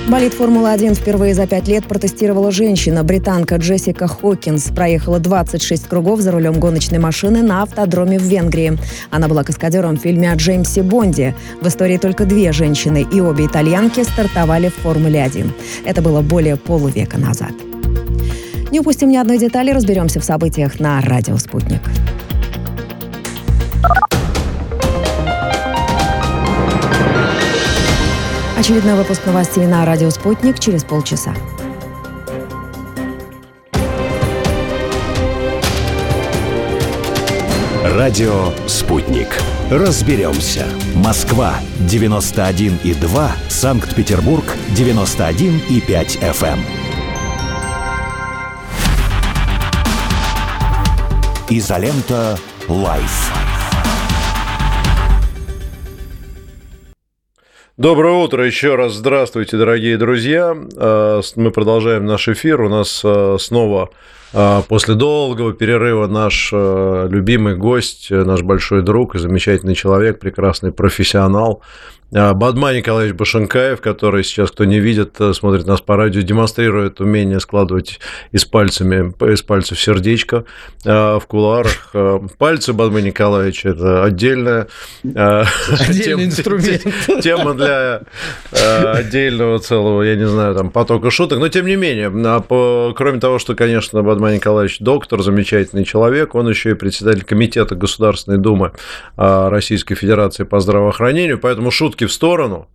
[0.09, 3.03] Болид Формулы-1 впервые за пять лет протестировала женщина.
[3.03, 8.77] Британка Джессика Хокинс проехала 26 кругов за рулем гоночной машины на автодроме в Венгрии.
[9.11, 11.35] Она была каскадером в фильме о Джеймсе Бонде.
[11.61, 15.51] В истории только две женщины и обе итальянки стартовали в Формуле-1.
[15.85, 17.51] Это было более полувека назад.
[18.71, 21.81] Не упустим ни одной детали, разберемся в событиях на «Радио Спутник».
[28.67, 31.33] Очередной выпуск новостей на радио «Спутник» через полчаса.
[37.85, 39.29] Радио «Спутник».
[39.71, 40.65] Разберемся.
[40.95, 43.29] Москва, 91,2.
[43.47, 44.43] Санкт-Петербург,
[44.75, 46.59] 91,5 FM.
[51.49, 52.37] Изолента.
[52.67, 53.46] Live.
[57.77, 58.93] Доброе утро еще раз.
[58.93, 60.57] Здравствуйте, дорогие друзья.
[60.77, 62.61] А, мы продолжаем наш эфир.
[62.61, 63.91] У нас а, снова
[64.33, 71.61] а, после долгого перерыва наш любимый гость, наш большой друг и замечательный человек, прекрасный профессионал
[72.13, 77.01] а, Бадма Николаевич Башенкаев, который сейчас, кто не видит, э, смотрит нас по радио, демонстрирует
[77.01, 77.99] умение складывать
[78.31, 80.45] из, пальцами, из пальцев сердечко
[80.85, 81.89] а, в куларах.
[81.93, 84.67] А, пальцы Бадма Николаевича– это отдельная
[85.03, 86.83] Отдельный инструмент.
[87.21, 88.01] Тема для
[88.51, 91.39] отдельного целого, я не знаю, там, потока шуток.
[91.39, 92.09] Но, тем не менее,
[92.93, 98.37] кроме того, что, конечно, Бадма Николаевич доктор, замечательный человек, он еще и председатель комитета Государственной
[98.37, 98.71] Думы
[99.15, 102.67] Российской Федерации по здравоохранению, поэтому шутки шутки в сторону.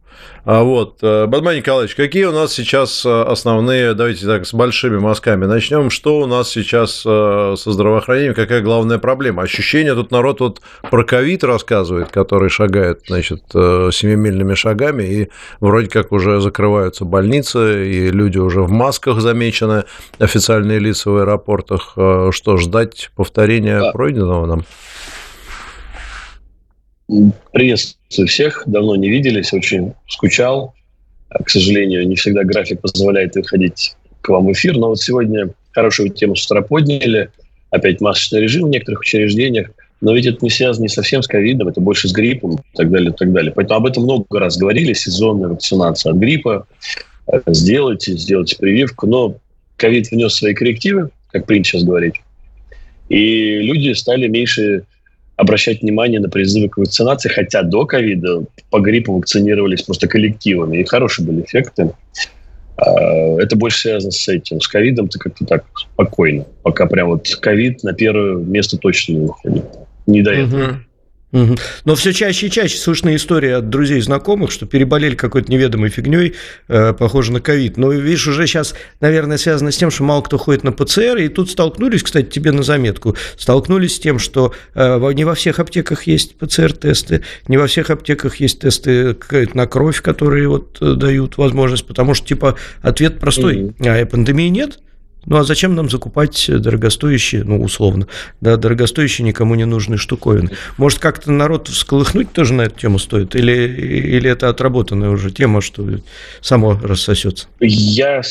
[0.44, 4.98] А вот, э, Бадман Николаевич, какие у нас сейчас э, основные, давайте так, с большими
[4.98, 5.88] мазками начнем.
[5.90, 9.42] Что у нас сейчас э, со здравоохранением, какая главная проблема?
[9.42, 15.28] Ощущение, тут народ вот про ковид рассказывает, который шагает, значит, семимильными шагами, и
[15.60, 19.84] вроде как уже закрываются больницы, и люди уже в масках замечены,
[20.18, 21.92] официальные лица в аэропортах.
[22.30, 23.92] Что, ждать повторения да.
[23.92, 24.64] пройденного нам?
[27.52, 28.62] Приветствую всех.
[28.66, 30.74] Давно не виделись, очень скучал.
[31.30, 34.76] К сожалению, не всегда график позволяет выходить к вам в эфир.
[34.76, 37.30] Но вот сегодня хорошую тему с утра подняли.
[37.70, 39.70] Опять масочный режим в некоторых учреждениях.
[40.00, 42.90] Но ведь это не связано не совсем с ковидом, это больше с гриппом и так
[42.90, 43.52] далее, и так далее.
[43.54, 44.92] Поэтому об этом много раз говорили.
[44.92, 46.66] Сезонная вакцинация от гриппа.
[47.46, 49.06] Сделайте, сделайте прививку.
[49.06, 49.36] Но
[49.76, 52.16] ковид внес свои коррективы, как принято сейчас говорить.
[53.08, 54.84] И люди стали меньше
[55.42, 60.84] обращать внимание на призывы к вакцинации, хотя до ковида по гриппу вакцинировались просто коллективами, и
[60.84, 61.90] хорошие были эффекты.
[62.76, 64.60] А, это больше связано с этим.
[64.60, 66.46] С ковидом-то как-то так спокойно.
[66.62, 69.64] Пока прям вот ковид на первое место точно не выходит.
[70.06, 70.64] Не до этого.
[70.64, 70.76] Угу.
[71.32, 75.88] Но все чаще и чаще слышны истории от друзей и знакомых, что переболели какой-то неведомой
[75.88, 76.34] фигней,
[76.68, 77.78] э, похоже на ковид.
[77.78, 81.28] Но, видишь, уже сейчас, наверное, связано с тем, что мало кто ходит на ПЦР, и
[81.28, 86.04] тут столкнулись, кстати, тебе на заметку, столкнулись с тем, что э, не во всех аптеках
[86.04, 89.16] есть ПЦР-тесты, не во всех аптеках есть тесты
[89.54, 93.74] на кровь, которые вот э, дают возможность, потому что, типа, ответ простой, угу.
[93.80, 94.80] а пандемии нет–
[95.26, 98.06] ну а зачем нам закупать дорогостоящие, ну условно,
[98.40, 100.50] да, дорогостоящие никому не нужные штуковины?
[100.76, 103.34] Может, как-то народ всколыхнуть тоже на эту тему стоит?
[103.34, 105.86] Или, или это отработанная уже тема, что
[106.40, 107.46] само рассосется?
[107.60, 108.22] Я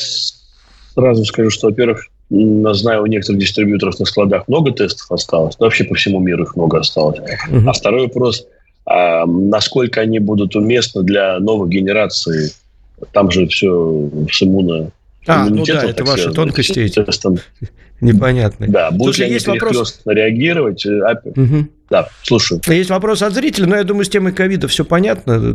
[0.93, 5.83] сразу скажу, что, во-первых, знаю, у некоторых дистрибьюторов на складах много тестов осталось, но вообще
[5.83, 7.19] по всему миру их много осталось.
[7.19, 7.69] Угу.
[7.69, 8.45] А второй вопрос,
[8.85, 12.51] а насколько они будут уместны для новых генераций?
[13.13, 14.91] Там же все с иммуно
[15.27, 17.05] а, ну да, это ваши тонкости эти.
[18.01, 18.65] Непонятно.
[18.67, 20.01] Да, будут Слушай, ли есть вопрос...
[20.05, 20.83] реагировать?
[20.85, 21.67] Угу.
[21.91, 22.59] Да, слушаю.
[22.65, 25.53] Есть вопрос от зрителя, но я думаю, с темой ковида все понятно.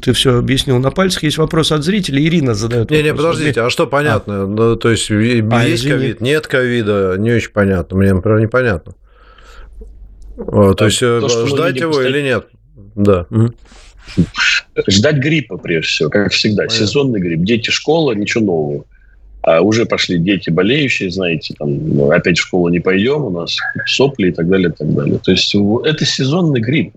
[0.00, 1.24] Ты все объяснил на пальцах.
[1.24, 2.22] Есть вопрос от зрителя.
[2.22, 4.44] Ирина задает Не, не, подождите, а что понятно?
[4.44, 4.46] А.
[4.46, 7.96] Ну, то есть, а, есть ковид, нет ковида, не очень понятно.
[7.96, 8.94] Мне, например, непонятно.
[10.36, 12.08] То да, есть, то, э, ждать его кстати...
[12.08, 12.46] или нет?
[12.94, 13.26] Да.
[14.88, 16.64] Ждать гриппа, прежде всего, как всегда.
[16.64, 16.86] Понятно.
[16.86, 17.40] Сезонный грипп.
[17.40, 18.84] Дети, школа, ничего нового.
[19.42, 23.56] А уже пошли дети болеющие, знаете, там, ну, опять в школу не пойдем, у нас
[23.86, 25.18] сопли и так далее, и так далее.
[25.18, 26.94] То есть это сезонный грипп.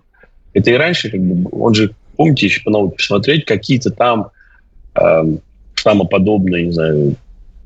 [0.54, 4.28] Это и раньше, как бы, он же, помните, еще по науке посмотреть, какие-то там
[4.96, 5.24] э,
[5.76, 7.16] самоподобные, не знаю,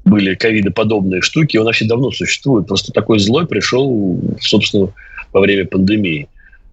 [0.06, 2.68] были ковидоподобные штуки, он вообще давно существует.
[2.68, 4.94] Просто такой злой пришел, собственно,
[5.34, 6.30] во время пандемии.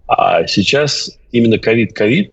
[0.07, 2.31] А сейчас именно ковид-ковид,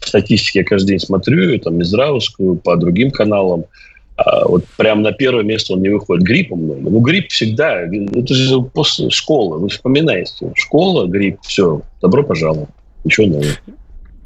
[0.00, 3.64] статистики я каждый день смотрю, там, Минздравовскую, по другим каналам–
[4.46, 6.24] вот прям на первое место он не выходит.
[6.24, 6.90] Гриппа много.
[6.90, 9.58] Ну, грипп всегда, это же после школы.
[9.58, 10.52] Вы вспоминаете.
[10.54, 12.68] Школа, грипп, все, добро пожаловать.
[13.04, 13.48] Ничего нового.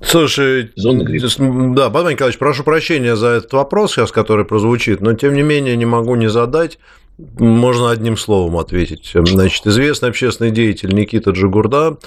[0.01, 5.43] Слушай, да, Богдан Николаевич, прошу прощения за этот вопрос сейчас, который прозвучит, но тем не
[5.43, 6.79] менее не могу не задать.
[7.19, 9.11] Можно одним словом ответить.
[9.13, 11.99] Значит, известный общественный деятель Никита Джигурда а,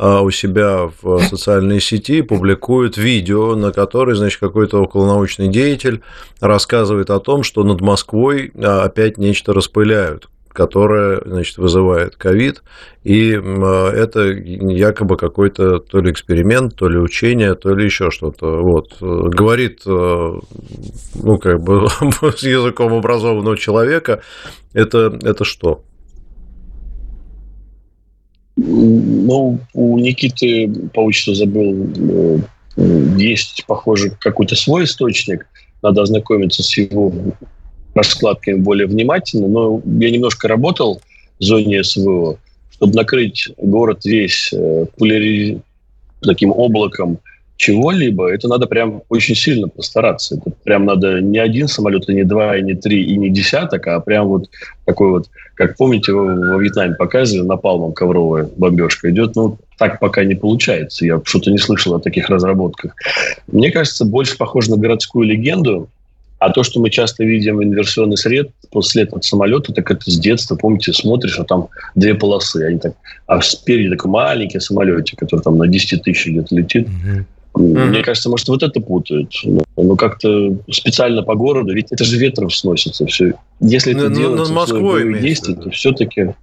[0.00, 6.00] у себя в социальной сети публикует видео, на которое, значит, какой-то околонаучный деятель
[6.40, 12.64] рассказывает о том, что над Москвой а, опять нечто распыляют которое, значит, вызывает ковид,
[13.04, 18.60] и а, это якобы какой-то то ли эксперимент, то ли учение, то ли еще что-то.
[18.60, 18.96] Вот.
[19.00, 21.88] Говорит, ну, как бы
[22.36, 24.22] с языком образованного человека,
[24.72, 25.84] это, это что?
[28.62, 32.38] Ну, у Никиты, отчеству забыл, э,
[33.16, 35.46] есть, похоже, какой-то свой источник.
[35.82, 37.12] Надо ознакомиться с его
[37.94, 39.48] раскладками более внимательно.
[39.48, 41.00] Но я немножко работал
[41.38, 42.38] в зоне СВО,
[42.72, 44.86] чтобы накрыть город весь э,
[46.20, 47.18] таким облаком
[47.60, 50.36] чего-либо, это надо прям очень сильно постараться.
[50.36, 53.86] Это прям надо не один самолет, и не два, и не три, и не десяток,
[53.86, 54.48] а прям вот
[54.86, 60.34] такой вот, как помните, во Вьетнаме показывали, напалмом ковровая бомбежка идет, ну, так пока не
[60.34, 61.04] получается.
[61.04, 62.94] Я что-то не слышал о таких разработках.
[63.52, 65.90] Мне кажется, больше похоже на городскую легенду,
[66.38, 70.56] а то, что мы часто видим инверсионный след после этого самолета, так это с детства,
[70.56, 72.64] помните, смотришь, а там две полосы.
[72.64, 72.94] Они так,
[73.26, 76.88] а спереди такой маленький самолетик, который там на 10 тысяч где-то летит.
[76.88, 77.26] Угу.
[77.60, 77.86] Mm-hmm.
[77.86, 79.32] Мне кажется, может, вот это путают.
[79.44, 83.34] Ну, ну, как-то специально по городу, ведь это же ветром сносится все.
[83.60, 86.34] Если это ну, делается над Москвой действий, то все-таки...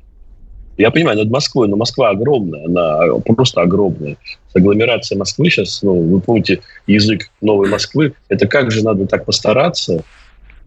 [0.78, 4.16] Я понимаю, над Москвой, но Москва огромная, она просто огромная.
[4.54, 10.04] Агломерация Москвы сейчас, ну, вы помните, язык новой Москвы, это как же надо так постараться,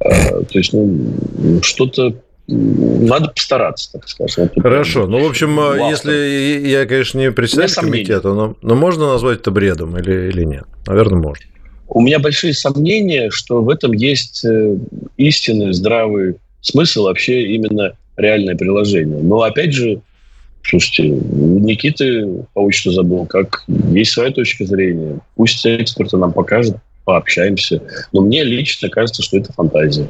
[0.01, 2.17] э, то есть, ну, что-то
[2.51, 4.51] надо постараться, так скажем.
[4.61, 5.07] Хорошо.
[5.07, 5.89] Ну, в общем, Вахта.
[5.89, 10.65] если я, конечно, не председатель комитета, но, но можно назвать это бредом или, или нет?
[10.87, 11.45] Наверное, можно.
[11.89, 14.77] У меня большие сомнения, что в этом есть э,
[15.17, 19.19] истинный, здравый смысл, вообще именно реальное приложение.
[19.23, 20.01] Но, опять же,
[20.63, 25.19] слушайте, Никиты Паучно забыл, как есть своя точка зрения.
[25.35, 27.83] Пусть эксперты нам покажут, пообщаемся.
[28.13, 30.07] Но мне лично кажется, что это фантазия.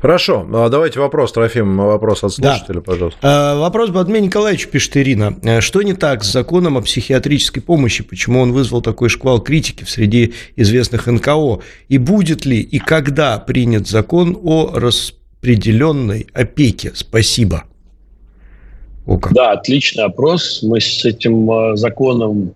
[0.00, 2.80] Хорошо, а давайте вопрос, Трофим, вопрос от слушателя, да.
[2.80, 3.18] пожалуйста.
[3.22, 5.36] А, вопрос Бадмей Николаевич, пишет Ирина.
[5.42, 8.04] Э, что не так с законом о психиатрической помощи?
[8.04, 11.60] Почему он вызвал такой шквал критики в среди известных НКО?
[11.88, 16.92] И будет ли и когда принят закон о распределенной опеке?
[16.94, 17.64] Спасибо.
[19.06, 19.32] О, как.
[19.32, 20.62] Да, отличный опрос.
[20.62, 22.54] Мы с этим э, законом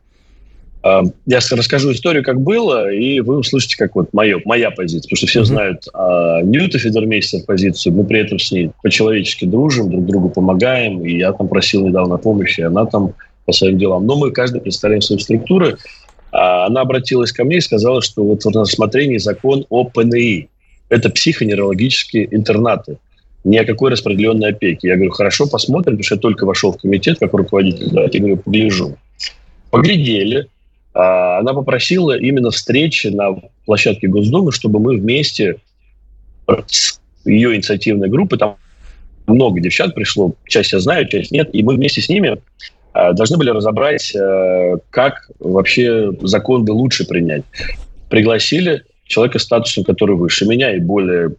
[0.82, 5.08] я расскажу историю, как было, и вы услышите, как вот мое, моя позиция.
[5.08, 5.44] Потому что все mm-hmm.
[5.44, 7.94] знают а, Ньюта Федермейстер позицию.
[7.94, 11.04] Мы при этом с ней по-человечески дружим, друг другу помогаем.
[11.04, 13.14] И я там просил недавно помощи, и она там
[13.44, 14.06] по своим делам.
[14.06, 15.78] Но мы каждый представляем свои структуры.
[16.30, 20.48] А она обратилась ко мне и сказала, что вот на рассмотрении закон о ПНИ.
[20.90, 22.98] Это психоневрологические интернаты.
[23.44, 24.88] Ни о какой распределенной опеке.
[24.88, 27.90] Я говорю, хорошо, посмотрим, потому что я только вошел в комитет как руководитель.
[27.90, 28.96] Да, я говорю, погляжу.
[29.70, 30.46] Поглядели,
[30.98, 33.36] она попросила именно встречи на
[33.66, 35.56] площадке Госдумы, чтобы мы вместе
[36.66, 38.56] с ее инициативной группы, там
[39.28, 42.40] много девчат пришло, часть я знаю, часть нет, и мы вместе с ними
[42.92, 47.44] а, должны были разобрать, а, как вообще закон бы лучше принять.
[48.08, 51.36] Пригласили человека статусом, который выше меня и более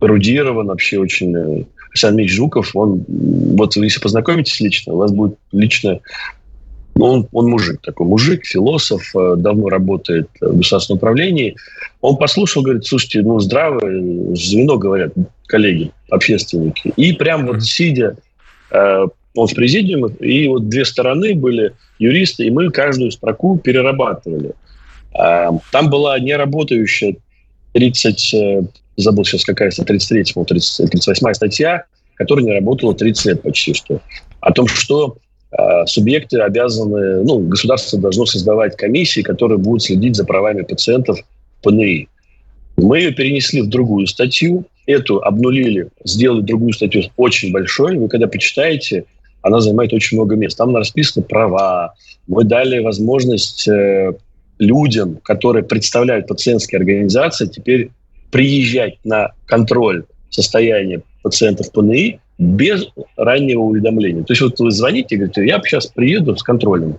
[0.00, 5.36] эрудирован, вообще очень э, Александр Ильич Жуков, он, вот если познакомитесь лично, у вас будет
[5.52, 6.00] лично
[6.94, 11.56] ну, он, он мужик такой, мужик, философ, э, давно работает в государственном управлении.
[12.00, 15.12] Он послушал, говорит, слушайте, ну, здравое звено, говорят
[15.46, 16.92] коллеги, общественники.
[16.96, 18.16] И прям вот сидя,
[18.70, 24.52] э, он в президиуме, и вот две стороны были юристы, и мы каждую строку перерабатывали.
[25.14, 27.16] Э, там была неработающая
[27.72, 28.62] 30, э,
[28.96, 31.84] забыл сейчас какая 33, 30, 38 статья,
[32.14, 34.00] которая не работала 30 лет почти что.
[34.40, 35.16] О том, что
[35.86, 42.08] субъекты обязаны, ну, государство должно создавать комиссии, которые будут следить за правами пациентов в ПНИ.
[42.76, 47.96] Мы ее перенесли в другую статью, эту обнулили, сделали другую статью очень большой.
[47.96, 49.04] Вы когда почитаете,
[49.42, 50.56] она занимает очень много мест.
[50.56, 51.94] Там расписаны права.
[52.26, 54.12] Мы дали возможность э,
[54.58, 57.90] людям, которые представляют пациентские организации, теперь
[58.30, 64.24] приезжать на контроль состояния пациентов ПНИ без раннего уведомления.
[64.24, 66.98] То есть вот вы звоните и говорите, я сейчас приеду с контролем.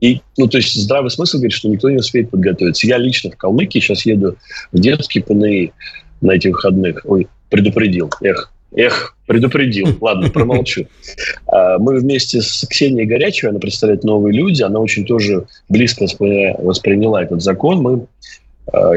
[0.00, 2.86] И, ну, то есть здравый смысл говорит, что никто не успеет подготовиться.
[2.86, 4.36] Я лично в Калмыкии сейчас еду
[4.72, 5.72] в детский ПНИ
[6.20, 7.00] на этих выходных.
[7.04, 8.10] Ой, предупредил.
[8.20, 9.96] Эх, эх, предупредил.
[10.00, 10.86] Ладно, промолчу.
[11.46, 16.06] А, мы вместе с Ксенией Горячевой, она представляет «Новые люди», она очень тоже близко
[16.58, 17.78] восприняла этот закон.
[17.78, 18.06] Мы
[18.72, 18.92] а,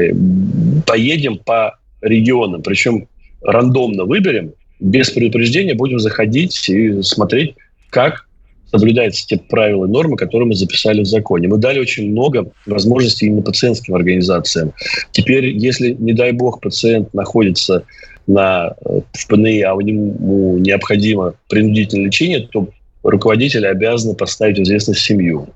[0.86, 3.08] поедем по регионам, причем
[3.40, 7.54] рандомно выберем, без предупреждения будем заходить и смотреть,
[7.90, 8.26] как
[8.70, 11.48] соблюдаются те правила и нормы, которые мы записали в законе.
[11.48, 14.72] Мы дали очень много возможностей именно пациентским организациям.
[15.12, 17.84] Теперь, если, не дай бог, пациент находится
[18.26, 22.68] на, э, в ПНИ, а у него необходимо принудительное лечение, то
[23.02, 25.48] руководители обязаны поставить в известность семью.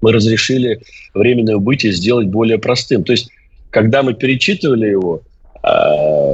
[0.00, 0.80] Мы разрешили
[1.12, 3.02] временное убытие сделать более простым.
[3.04, 3.30] То есть,
[3.70, 5.22] когда мы перечитывали его,
[5.62, 6.33] а,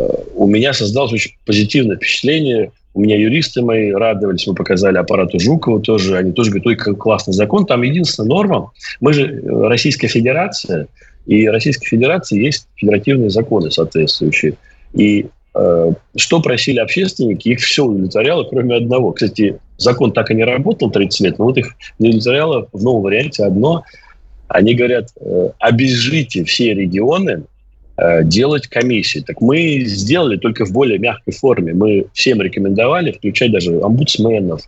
[0.50, 2.72] меня создалось очень позитивное впечатление.
[2.92, 6.96] У меня юристы мои радовались, мы показали аппарату Жукова тоже, они тоже говорят, ой, какой
[6.96, 7.64] классный закон.
[7.64, 10.88] Там единственная норма, мы же э, Российская Федерация,
[11.26, 14.54] и Российской Федерации есть федеративные законы соответствующие.
[14.92, 19.12] И э, что просили общественники, их все удовлетворяло, кроме одного.
[19.12, 23.02] Кстати, закон так и не работал 30 лет, но вот их не удовлетворяло в новом
[23.02, 23.84] варианте одно.
[24.48, 27.44] Они говорят, э, обезжите все регионы
[28.24, 29.20] делать комиссии.
[29.20, 31.74] Так мы сделали только в более мягкой форме.
[31.74, 34.62] Мы всем рекомендовали, включать даже омбудсменов,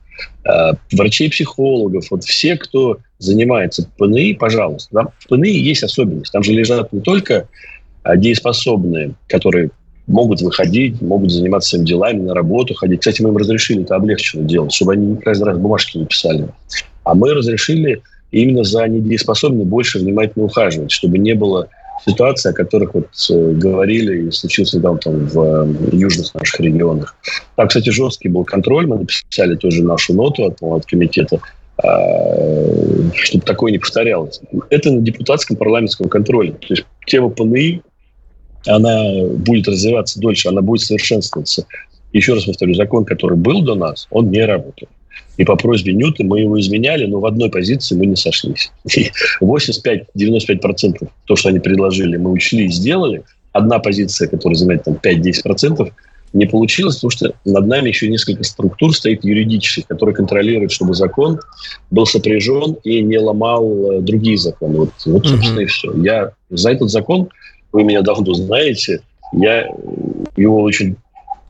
[0.44, 4.90] э, врачей-психологов, вот все, кто занимается ПНИ, пожалуйста.
[4.92, 6.32] Там в ПНИ есть особенность.
[6.32, 7.48] Там же лежат не только
[8.16, 9.70] дееспособные, которые
[10.06, 13.00] могут выходить, могут заниматься своими делами, на работу ходить.
[13.00, 16.48] Кстати, мы им разрешили это облегченно делать, чтобы они каждый раз бумажки не писали.
[17.04, 21.68] А мы разрешили именно за недееспособными больше внимательно ухаживать, чтобы не было
[22.06, 27.14] ситуации, о которых вот э, говорили и случился там, там в э, южных наших регионах.
[27.56, 28.86] Там, кстати, жесткий был контроль.
[28.86, 31.40] Мы написали тоже нашу ноту от, от комитета,
[31.82, 31.90] а,
[33.14, 34.40] чтобы такое не повторялось.
[34.70, 36.52] Это на депутатском парламентском контроле.
[36.52, 37.82] То есть тема ПНИ,
[38.66, 41.66] она будет развиваться дольше, она будет совершенствоваться.
[42.12, 44.88] Еще раз повторю, закон, который был до нас, он не работал.
[45.36, 48.70] И по просьбе Ньюта мы его изменяли, но в одной позиции мы не сошлись.
[49.40, 53.22] 85-95% то, что они предложили, мы учли и сделали.
[53.52, 55.92] Одна позиция, которая занимает там 5-10%,
[56.32, 61.40] не получилось, потому что над нами еще несколько структур стоит юридических, которые контролируют, чтобы закон
[61.90, 64.78] был сопряжен и не ломал э, другие законы.
[64.78, 65.64] Вот, вот собственно, mm-hmm.
[65.64, 65.92] и все.
[65.96, 67.28] Я за этот закон,
[67.72, 69.00] вы меня давно знаете,
[69.32, 69.68] я
[70.36, 70.96] его очень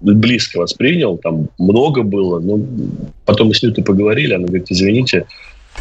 [0.03, 2.61] близко воспринял, там много было, но
[3.24, 5.26] потом мы с Нютой поговорили, она говорит, извините,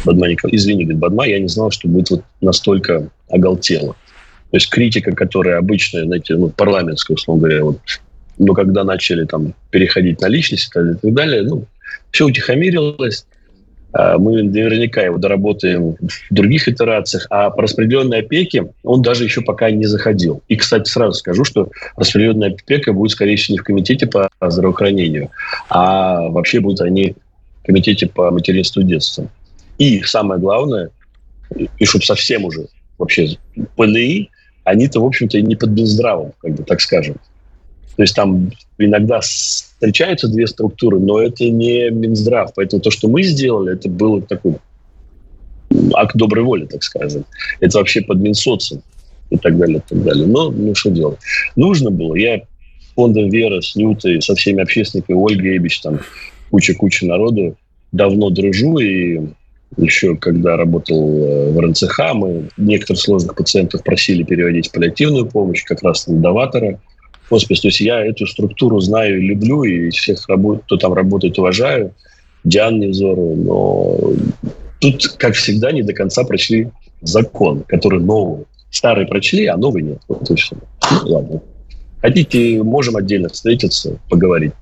[0.04, 3.94] Бадма, извини, говорит, Бадма, я не знал, что будет вот настолько оголтело.
[4.50, 7.78] То есть критика, которая обычная, знаете, ну, парламентская, условно говоря, вот,
[8.38, 11.66] но когда начали там переходить на личность и так далее, ну,
[12.10, 13.26] все утихомирилось,
[13.94, 19.70] мы наверняка его доработаем в других итерациях, а по распределенной опеке он даже еще пока
[19.70, 20.42] не заходил.
[20.48, 25.30] И, кстати, сразу скажу, что распределенная опека будет, скорее всего, не в комитете по здравоохранению,
[25.68, 27.14] а вообще будут они
[27.62, 29.28] в комитете по материнству и детству.
[29.78, 30.90] И самое главное,
[31.78, 32.66] и чтобы совсем уже
[32.98, 33.36] вообще
[33.76, 34.30] ПНИ,
[34.64, 37.16] они-то, в общем-то, не под Минздравом, как бы так скажем.
[37.96, 42.52] То есть там иногда встречаются две структуры, но это не Минздрав.
[42.54, 44.56] Поэтому то, что мы сделали, это было такой
[45.94, 47.24] акт доброй воли, так скажем.
[47.60, 48.82] Это вообще под Минсоцем
[49.30, 50.26] и так далее, и так далее.
[50.26, 51.18] Но, ну, что делать?
[51.56, 52.14] Нужно было.
[52.14, 52.42] Я
[52.94, 56.00] фондом Вера с Нютой, со всеми общественниками, Ольгой Эбич, там
[56.50, 57.56] куча-куча народу,
[57.92, 59.20] давно дружу, и
[59.78, 65.64] еще когда работал э, в РНЦХ, мы некоторых сложных пациентов просили переводить в паллиативную помощь,
[65.64, 66.78] как раз на даватора–
[67.28, 67.60] хоспис.
[67.60, 71.94] То есть я эту структуру знаю и люблю, и всех, кто там работает, уважаю.
[72.44, 73.98] Диан Невзору, но
[74.80, 76.70] тут, как всегда, не до конца прочли
[77.00, 78.46] закон, который новый.
[78.70, 79.98] Старый прочли, а новый нет.
[80.08, 80.56] Вот все.
[80.90, 81.42] Ну, ладно.
[82.00, 84.54] Хотите, можем отдельно встретиться, поговорить.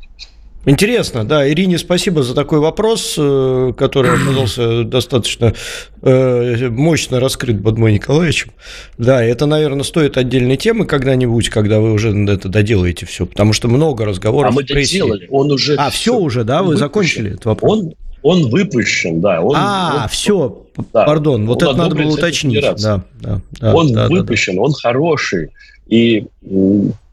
[0.66, 1.48] Интересно, да.
[1.48, 5.54] Ирине спасибо за такой вопрос, э, который оказался достаточно
[6.02, 8.50] э, мощно раскрыт Бадмой Николаевичем.
[8.98, 13.68] Да, это, наверное, стоит отдельной темы когда-нибудь, когда вы уже это доделаете все, потому что
[13.68, 14.52] много разговоров.
[14.52, 15.76] А мы это сделали, он уже...
[15.76, 16.80] А, все, уже, да, вы выпущен.
[16.80, 17.78] закончили этот вопрос?
[17.78, 19.40] Он, он выпущен, да.
[19.40, 22.60] Он, а, он, все, да, пардон, вот это надо было уточнить.
[22.60, 24.64] Да, да, да, он да, выпущен, да, да.
[24.64, 25.50] он хороший.
[25.88, 26.26] И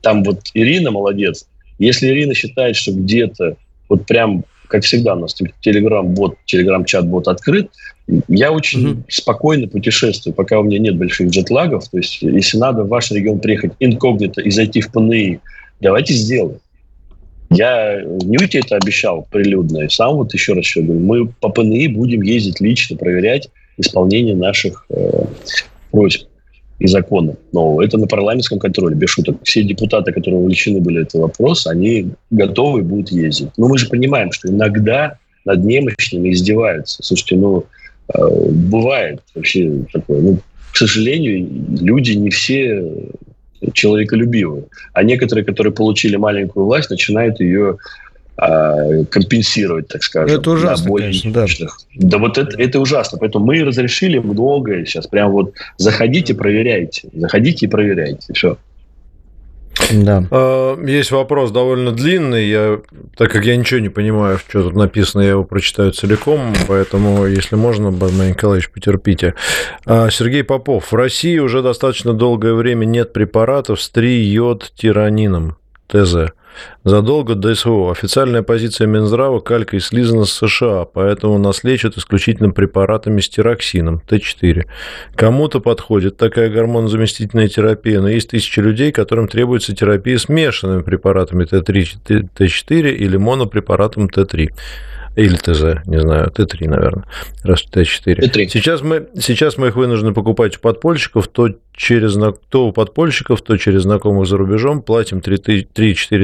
[0.01, 1.47] там вот Ирина молодец,
[1.79, 3.57] если Ирина считает, что где-то
[3.89, 7.69] вот прям, как всегда, у нас телеграм-бот, телеграм-чат-бот открыт,
[8.27, 9.03] я очень mm-hmm.
[9.09, 11.89] спокойно путешествую, пока у меня нет больших джетлагов.
[11.89, 15.39] То есть, если надо в ваш регион приехать инкогнито и зайти в ПНИ,
[15.81, 16.59] давайте сделаем.
[17.49, 19.83] Я уйти это обещал прилюдно.
[19.83, 24.35] И сам вот еще раз еще говорю, мы по ПНИ будем ездить лично, проверять исполнение
[24.35, 25.25] наших э,
[25.91, 26.27] просьб
[26.79, 27.83] и закона нового.
[27.83, 29.37] Это на парламентском контроле, без шуток.
[29.43, 33.49] Все депутаты, которые увлечены были этим вопросом, они готовы будут ездить.
[33.57, 37.01] Но мы же понимаем, что иногда над немощными издеваются.
[37.01, 37.63] Слушайте, ну,
[38.13, 40.21] э, бывает вообще такое.
[40.21, 40.39] Ну,
[40.71, 41.47] к сожалению,
[41.79, 42.83] люди не все
[43.73, 44.65] человеколюбивые.
[44.93, 47.77] А некоторые, которые получили маленькую власть, начинают ее
[48.37, 50.39] компенсировать, так скажем.
[50.39, 51.45] Это ужасно, да, более конечно, да.
[51.95, 53.17] Да вот это, это ужасно.
[53.17, 55.07] Поэтому мы разрешили многое сейчас.
[55.07, 57.09] Прям вот заходите, проверяйте.
[57.13, 58.31] Заходите и проверяйте.
[58.33, 58.57] Все.
[59.91, 60.23] Да.
[60.29, 62.47] А, есть вопрос довольно длинный.
[62.47, 62.79] Я,
[63.15, 66.53] так как я ничего не понимаю, что тут написано, я его прочитаю целиком.
[66.67, 69.33] Поэтому, если можно, Бадман Николаевич, потерпите.
[69.87, 70.91] А, Сергей Попов.
[70.91, 75.55] В России уже достаточно долгое время нет препаратов с 3-йод-тиранином,
[75.87, 76.33] ТЗ
[76.83, 77.91] задолго до СВО.
[77.91, 84.65] Официальная позиция Минздрава калькой слизана с США, поэтому нас лечат исключительно препаратами с тироксином, Т4.
[85.15, 92.29] Кому-то подходит такая гормонозаместительная терапия, но есть тысячи людей, которым требуется терапия смешанными препаратами Т3,
[92.37, 94.49] Т4 или монопрепаратом Т3.
[95.17, 97.05] Или ТЗ, не знаю, Т3, наверное,
[97.41, 98.19] раз Т4.
[98.19, 98.47] Т3.
[98.49, 102.17] Сейчас мы, сейчас мы их вынуждены покупать у подпольщиков, то через,
[102.49, 105.67] то у подпольщиков, то через знакомых за рубежом платим 3-4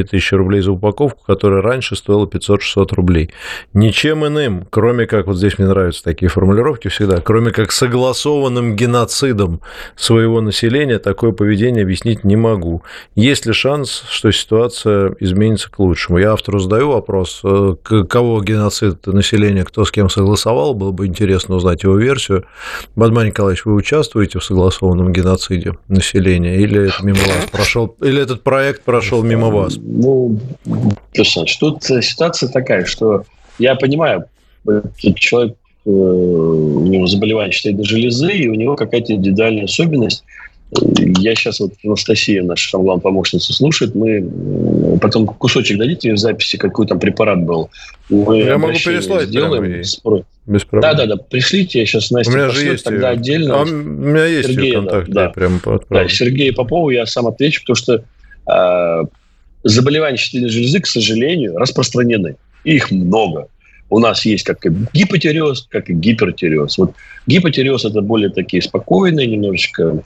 [0.03, 3.29] тысячи рублей за упаковку, которая раньше стоила 500-600 рублей.
[3.73, 9.61] Ничем иным, кроме как, вот здесь мне нравятся такие формулировки всегда, кроме как согласованным геноцидом
[9.95, 12.81] своего населения, такое поведение объяснить не могу.
[13.15, 16.17] Есть ли шанс, что ситуация изменится к лучшему?
[16.17, 17.75] Я автору задаю вопрос, э,
[18.09, 22.45] кого геноцид населения, кто с кем согласовал, было бы интересно узнать его версию.
[22.95, 25.42] Бадман Николаевич, вы участвуете в согласованном геноциде?
[25.49, 26.55] Геноциде населения?
[26.57, 27.95] Или это мимо вас прошел?
[28.01, 29.77] Или этот проект прошел мимо вас?
[29.77, 30.39] Ну,
[31.15, 33.23] Александр, тут ситуация такая, что
[33.59, 34.25] я понимаю,
[35.15, 40.23] человек э, у него заболевание щитовидной железы, и у него какая-то индивидуальная особенность.
[40.95, 43.93] Я сейчас вот Анастасия, наша главная помощница, слушает.
[43.93, 44.21] Мы
[45.03, 47.69] потом кусочек дадите в записи, какой там препарат был.
[48.09, 49.27] Мы я могу переслать.
[49.27, 49.81] Сделаем.
[50.45, 50.81] Без проблем.
[50.81, 51.17] Да, да, да.
[51.17, 53.17] Пришлите, я сейчас Настя у меня же есть тогда ее.
[53.17, 53.55] отдельно.
[53.55, 57.61] А, у меня есть Сергея, ее контакт, да, прям Да, Сергею Попову я сам отвечу,
[57.61, 58.03] потому что
[58.49, 59.03] э,
[59.63, 62.37] заболевания щитовидной железы, к сожалению, распространены.
[62.63, 63.47] Их много.
[63.89, 66.77] У нас есть как и гипотереоз, как и гипертереоз.
[66.77, 66.93] Вот
[67.27, 70.01] гипотереоз– это более такие спокойные, немножечко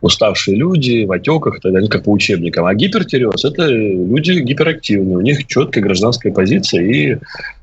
[0.00, 2.66] уставшие люди в отеках, тогда, ну, как по учебникам.
[2.66, 7.16] А гипертереоз– это люди гиперактивные, у них четкая гражданская позиция и,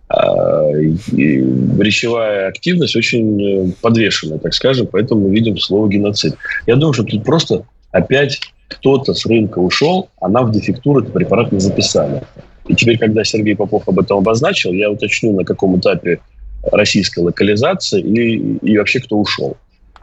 [0.09, 1.45] а, и
[1.79, 6.35] речевая активность очень подвешенная, так скажем, поэтому мы видим слово геноцид.
[6.67, 11.13] Я думаю, что тут просто опять кто-то с рынка ушел, а нам в дефектуру этот
[11.13, 12.21] препарат не записали.
[12.67, 16.19] И теперь, когда Сергей Попов об этом обозначил, я уточню, на каком этапе
[16.71, 19.55] российской локализации и, и вообще кто ушел.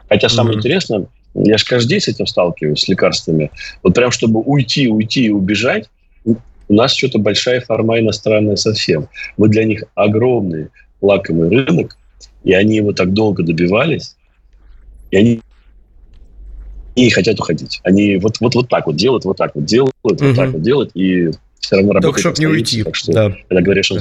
[0.07, 0.59] Хотя самое mm-hmm.
[0.59, 1.05] интересное,
[1.35, 3.51] я же каждый день с этим сталкиваюсь, с лекарствами.
[3.81, 5.89] Вот прям чтобы уйти, уйти и убежать,
[6.25, 9.07] у нас что-то большая форма иностранная совсем.
[9.37, 10.69] Мы для них огромный
[11.01, 11.97] лакомый рынок,
[12.43, 14.15] и они его так долго добивались,
[15.11, 15.41] и они
[16.95, 17.79] не хотят уходить.
[17.83, 20.25] Они вот, вот, вот так вот делают, вот так вот делают, угу.
[20.25, 22.15] вот так вот делают, и все равно работают.
[22.15, 22.83] Только чтобы не уйти.
[22.83, 23.35] Так что, да.
[23.47, 23.99] когда говоришь, что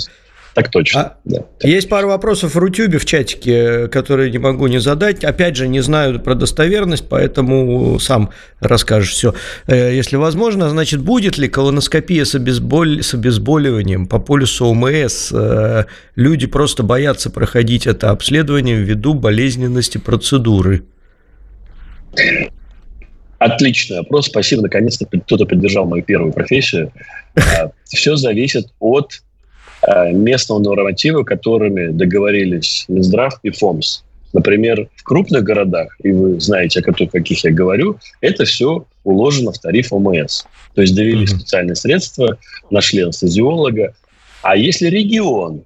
[0.54, 1.00] так точно.
[1.00, 1.44] А, да.
[1.62, 5.24] Есть пару вопросов в Рутюбе, в чатике, которые не могу не задать.
[5.24, 8.30] Опять же, не знаю про достоверность, поэтому сам
[8.60, 9.34] расскажешь все.
[9.66, 13.02] Э, если возможно, значит, будет ли колоноскопия с, обезболь...
[13.02, 15.32] с обезболиванием по полюсу ОМС?
[15.32, 15.84] Э,
[16.16, 20.82] люди просто боятся проходить это обследование ввиду болезненности процедуры.
[23.38, 24.26] Отличный вопрос.
[24.26, 24.62] Спасибо.
[24.62, 26.92] Наконец-то кто-то поддержал мою первую профессию.
[27.36, 29.31] А, все зависит от Э,
[29.86, 34.02] местного норматива, которыми договорились Минздрав и ФОМС.
[34.32, 39.52] Например, в крупных городах, и вы знаете, о каких, каких я говорю, это все уложено
[39.52, 40.44] в тариф ОМС.
[40.74, 41.36] То есть довели mm-hmm.
[41.36, 42.38] специальные средства,
[42.70, 43.94] нашли анестезиолога.
[44.42, 45.64] А если регион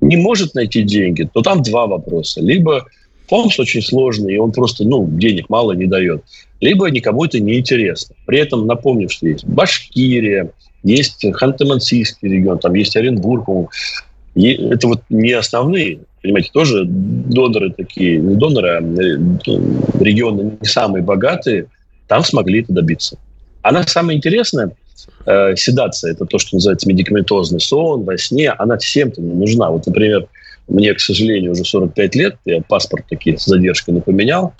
[0.00, 2.40] не может найти деньги, то там два вопроса.
[2.40, 2.86] Либо
[3.28, 6.24] ФОМС очень сложный, и он просто ну, денег мало не дает.
[6.60, 8.16] Либо никому это не интересно.
[8.26, 10.50] При этом напомню, что есть Башкирия,
[10.82, 13.48] есть Ханты-Мансийский регион, там есть Оренбург.
[14.34, 19.18] Это вот не основные, понимаете, тоже доноры такие, не доноры, а э,
[20.00, 21.66] регионы не самые богатые,
[22.06, 23.18] там смогли это добиться.
[23.62, 24.70] Она самое интересное,
[25.26, 29.70] э, седация, это то, что называется медикаментозный сон, во сне, она всем-то не нужна.
[29.70, 30.26] Вот, например,
[30.68, 34.54] мне, к сожалению, уже 45 лет, я паспорт такие с задержкой не поменял,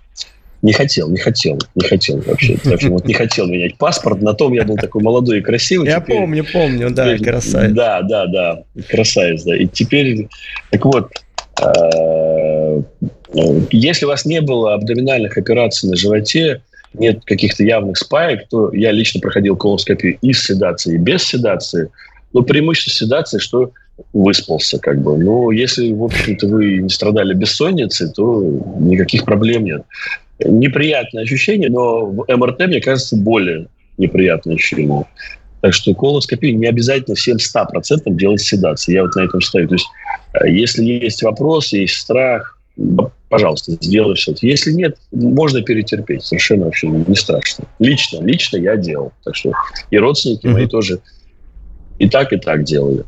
[0.63, 2.57] не хотел, не хотел, не хотел вообще.
[2.63, 4.21] Так вот не хотел менять паспорт.
[4.21, 5.89] На том я был такой молодой и красивый.
[5.89, 7.73] Я теперь, помню, помню, да, теперь, красавец.
[7.73, 9.57] Да, да, да, красавец, да.
[9.57, 10.29] И теперь,
[10.71, 11.11] так вот,
[11.63, 12.83] э,
[13.71, 18.91] если у вас не было абдоминальных операций на животе, нет каких-то явных спаек, то я
[18.91, 21.89] лично проходил колоноскопию и с седацией, и без седации.
[22.33, 23.73] Но преимущество седации, что
[24.13, 25.17] выспался, как бы.
[25.17, 28.43] Но если, в общем-то, вы не страдали бессонницей, то
[28.79, 29.83] никаких проблем нет
[30.45, 33.69] неприятное ощущение, но в МРТ, мне кажется, более
[33.99, 35.05] неприятное ощущение.
[35.61, 38.95] Так что колоскопию не обязательно всем 100% делать седации.
[38.95, 39.69] Я вот на этом стою.
[39.69, 39.87] То есть,
[40.35, 42.59] э, если есть вопросы, есть страх,
[43.29, 44.35] пожалуйста, сделай все.
[44.41, 46.25] Если нет, можно перетерпеть.
[46.25, 47.67] Совершенно вообще не страшно.
[47.79, 49.13] Лично, лично я делал.
[49.25, 49.53] Так что
[49.91, 50.53] и родственники mm-hmm.
[50.53, 51.01] мои тоже
[51.99, 53.05] и так, и так делали.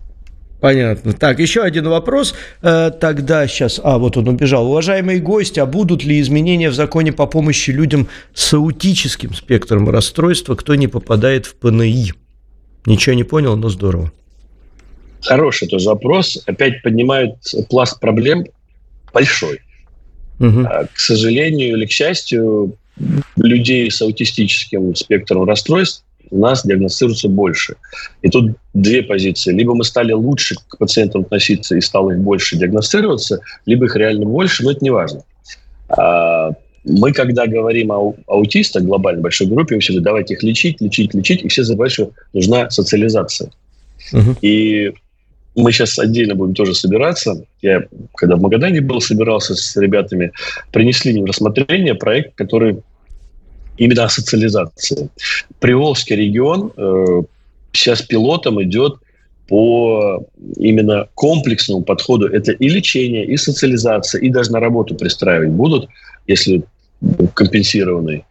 [0.63, 1.13] Понятно.
[1.13, 2.35] Так, еще один вопрос.
[2.63, 3.81] Э, тогда сейчас...
[3.83, 4.71] А, вот он убежал.
[4.71, 10.55] Уважаемые гости, а будут ли изменения в законе по помощи людям с аутическим спектром расстройства,
[10.55, 12.13] кто не попадает в ПНИ?
[12.87, 14.13] Ничего не понял, но здорово.
[15.23, 16.41] Хороший тоже вопрос.
[16.47, 17.35] Опять поднимают
[17.69, 18.45] пласт проблем
[19.13, 19.63] большой.
[20.39, 20.65] Угу.
[20.95, 22.77] К сожалению или к счастью,
[23.37, 27.76] людей с аутистическим спектром расстройств у нас диагностируется больше.
[28.22, 29.53] И тут две позиции.
[29.53, 34.24] Либо мы стали лучше к пациентам относиться и стало их больше диагностироваться, либо их реально
[34.24, 35.22] больше, но это не важно.
[35.89, 36.53] А,
[36.85, 41.43] мы, когда говорим о аутистах, глобально большой группе, мы всегда давайте их лечить, лечить, лечить,
[41.43, 43.51] и все забывают, что нужна социализация.
[44.12, 44.37] Угу.
[44.41, 44.93] И
[45.55, 47.45] мы сейчас отдельно будем тоже собираться.
[47.61, 47.85] Я,
[48.16, 50.33] когда в Магадане был, собирался с ребятами,
[50.72, 52.78] принесли в рассмотрение проект, который
[53.77, 55.09] именно о социализации.
[55.61, 57.23] Приволжский регион э,
[57.73, 58.97] сейчас пилотом идет
[59.49, 60.25] по
[60.57, 62.27] именно комплексному подходу.
[62.27, 65.89] Это и лечение, и социализация, и даже на работу пристраивать будут,
[66.27, 66.62] если
[67.35, 68.25] компенсированный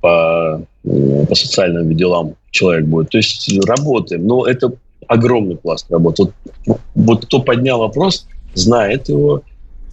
[0.00, 3.10] по, э, по социальным делам человек будет.
[3.10, 4.26] То есть работаем.
[4.26, 4.72] Но это
[5.08, 6.32] огромный пласт работы.
[6.66, 9.42] Вот, вот кто поднял вопрос, знает его.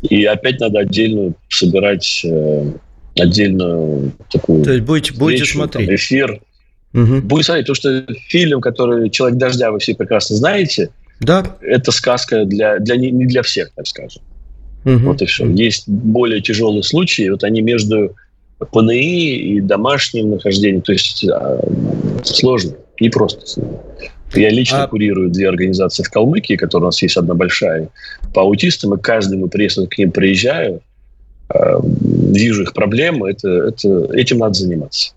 [0.01, 2.71] И опять надо отдельно собирать э,
[3.15, 5.87] отдельно такую То есть будете, будете смотреть.
[5.87, 6.41] Там, эфир.
[6.93, 7.21] Угу.
[7.21, 10.89] Будет смотреть, то что фильм, который «Человек дождя» вы все прекрасно знаете,
[11.19, 11.57] да.
[11.61, 14.21] это сказка для, для, не для всех, так скажем.
[14.85, 14.97] Угу.
[14.97, 15.47] Вот и все.
[15.47, 18.15] Есть более тяжелые случаи, вот они между
[18.71, 21.59] ПНИ и домашним нахождением, то есть а,
[22.23, 23.61] сложно, не просто.
[24.33, 24.87] Я лично а...
[24.87, 27.89] курирую две организации в Калмыкии, которые у нас есть одна большая,
[28.33, 30.81] по аутистам, и каждый мой приезд к ним приезжаю,
[31.83, 35.13] вижу их проблемы, это, это, этим надо заниматься.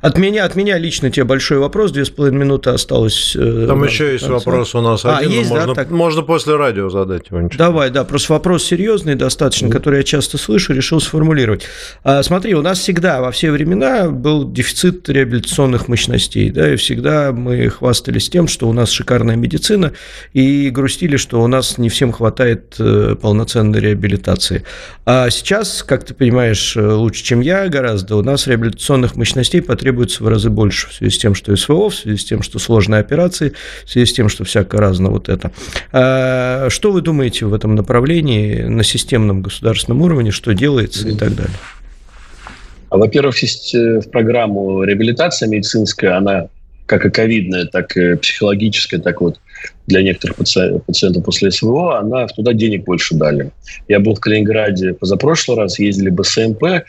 [0.00, 3.34] От меня, от меня лично тебе большой вопрос, две с половиной минуты осталось.
[3.36, 5.74] Э, Там еще есть вопрос у нас а, один, есть, можно, да?
[5.74, 5.90] так...
[5.90, 7.48] можно после радио задать его.
[7.56, 11.64] Давай, да, просто вопрос серьезный достаточно, который я часто слышу, решил сформулировать.
[12.04, 17.32] А, смотри, у нас всегда во все времена был дефицит реабилитационных мощностей, да, и всегда
[17.32, 19.92] мы хвастались тем, что у нас шикарная медицина,
[20.32, 24.62] и грустили, что у нас не всем хватает э, полноценной реабилитации.
[25.06, 30.22] А сейчас, как ты понимаешь, лучше, чем я гораздо, у нас реабилитационных мощностей мощностей потребуется
[30.22, 33.00] в разы больше в связи с тем, что СВО, в связи с тем, что сложные
[33.00, 33.54] операции,
[33.86, 35.50] в связи с тем, что всякое разное вот это.
[35.92, 41.34] А что вы думаете в этом направлении на системном государственном уровне, что делается и так
[41.34, 41.56] далее?
[42.90, 46.48] А, во-первых, есть э, в программу реабилитация медицинская, она
[46.86, 49.40] как и ковидная, так и психологическая, так вот
[49.86, 53.50] для некоторых пациентов после СВО, она туда денег больше дали.
[53.88, 56.84] Я был в Калининграде позапрошлый раз, ездили бы СМП,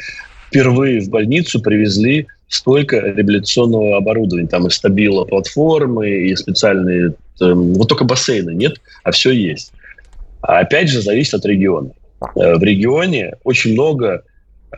[0.56, 4.48] впервые в больницу привезли столько реабилитационного оборудования.
[4.48, 7.16] Там и стабила платформы, и специальные...
[7.38, 9.74] Там, вот только бассейна нет, а все есть.
[10.42, 11.90] А опять же, зависит от региона.
[12.36, 14.24] Э, в регионе очень много...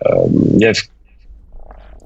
[0.01, 0.73] Эм, я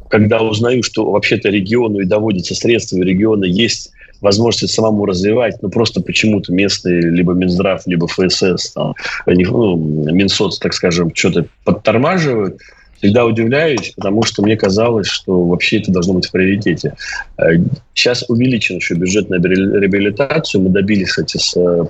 [0.10, 6.02] когда узнаю, что вообще-то региону и доводятся средства региона, есть возможность самому развивать, но просто
[6.02, 8.94] почему-то местные, либо Минздрав, либо ФСС, там,
[9.26, 12.60] они, ну, Минсоц, так скажем, что-то подтормаживают,
[13.02, 16.94] всегда удивляюсь, потому что мне казалось, что вообще это должно быть в приоритете.
[17.38, 17.56] Э,
[17.94, 20.62] сейчас увеличен еще бюджет на реабилитацию.
[20.62, 21.86] Мы добились, кстати, с, э,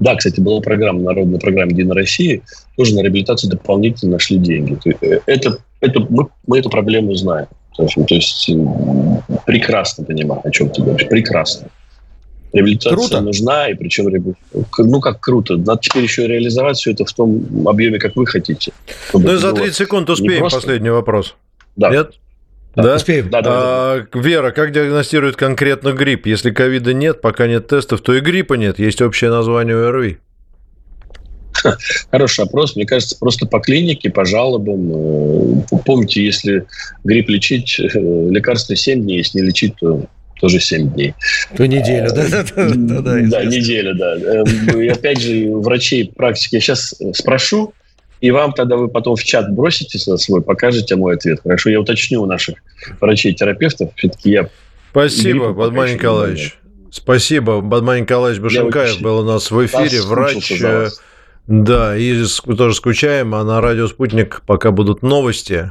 [0.00, 2.40] да, кстати, была программа, народная программа «Единая Россия»,
[2.76, 4.78] тоже на реабилитацию дополнительно нашли деньги.
[5.00, 7.46] Э, это, это, мы, мы эту проблему знаем.
[7.76, 8.50] То есть
[9.44, 11.08] прекрасно понимаю, о чем ты говоришь.
[11.08, 11.68] Прекрасно.
[12.52, 13.20] Реабилитация круто.
[13.20, 14.36] нужна, и причем,
[14.78, 18.72] ну как круто, надо теперь еще реализовать все это в том объеме, как вы хотите.
[19.12, 20.60] Ну и за 30 секунд успеем просто...
[20.60, 21.34] последний вопрос.
[21.76, 21.90] Да.
[21.90, 22.12] Нет?
[22.74, 22.96] Да, да?
[22.96, 23.30] Успеем.
[23.30, 24.20] Да, да, а, да.
[24.20, 26.26] Вера, как диагностируют конкретно грипп?
[26.26, 28.78] Если ковида нет, пока нет тестов, то и гриппа нет.
[28.78, 30.18] Есть общее название ОРВИ.
[32.10, 32.76] Хороший вопрос.
[32.76, 35.62] Мне кажется, просто по клинике, по жалобам.
[35.72, 36.66] Э, помните, если
[37.04, 37.86] грипп лечить, э,
[38.30, 40.04] лекарства 7 дней, если не лечить, то
[40.40, 41.14] тоже 7 дней.
[41.56, 42.28] То неделю, да?
[42.28, 44.16] Да, да, да, да неделя, да.
[44.16, 47.72] Эм, и опять же, врачей практики я сейчас спрошу,
[48.20, 51.40] и вам тогда вы потом в чат бросите свой, покажете мой ответ.
[51.42, 52.56] Хорошо, я уточню у наших
[53.00, 53.90] врачей-терапевтов.
[53.96, 54.48] Все-таки я...
[54.90, 56.58] Спасибо, Бадман Николаевич.
[56.90, 57.60] Спасибо.
[57.60, 60.00] Бадман Николаевич Башенкаев был у нас в эфире.
[60.02, 60.50] Врач.
[60.62, 60.88] Э,
[61.46, 62.24] да, и
[62.56, 63.34] тоже скучаем.
[63.34, 65.70] А на радио «Спутник» пока будут новости.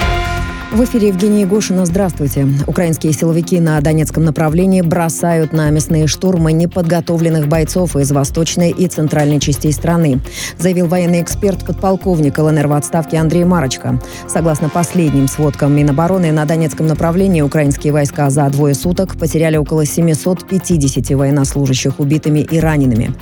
[0.71, 1.85] В эфире Евгения Егошина.
[1.85, 2.47] Здравствуйте.
[2.65, 9.41] Украинские силовики на Донецком направлении бросают на мясные штурмы неподготовленных бойцов из восточной и центральной
[9.41, 10.21] частей страны,
[10.57, 13.99] заявил военный эксперт, подполковник ЛНР в отставке Андрей Марочка.
[14.29, 21.09] Согласно последним сводкам Минобороны, на Донецком направлении украинские войска за двое суток потеряли около 750
[21.17, 23.13] военнослужащих убитыми и ранеными.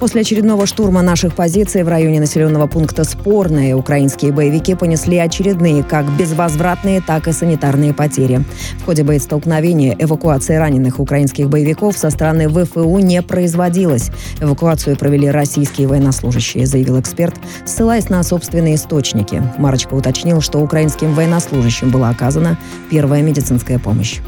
[0.00, 6.04] После очередного штурма наших позиций в районе населенного пункта Спорное украинские боевики понесли очередные, как
[6.16, 8.44] безвозвратные материальные, так и санитарные потери.
[8.80, 14.10] В ходе боестолкновения эвакуация раненых украинских боевиков со стороны ВФУ не производилась.
[14.40, 17.34] Эвакуацию провели российские военнослужащие, заявил эксперт,
[17.64, 19.42] ссылаясь на собственные источники.
[19.58, 22.56] Марочка уточнил, что украинским военнослужащим была оказана
[22.90, 24.20] первая медицинская помощь.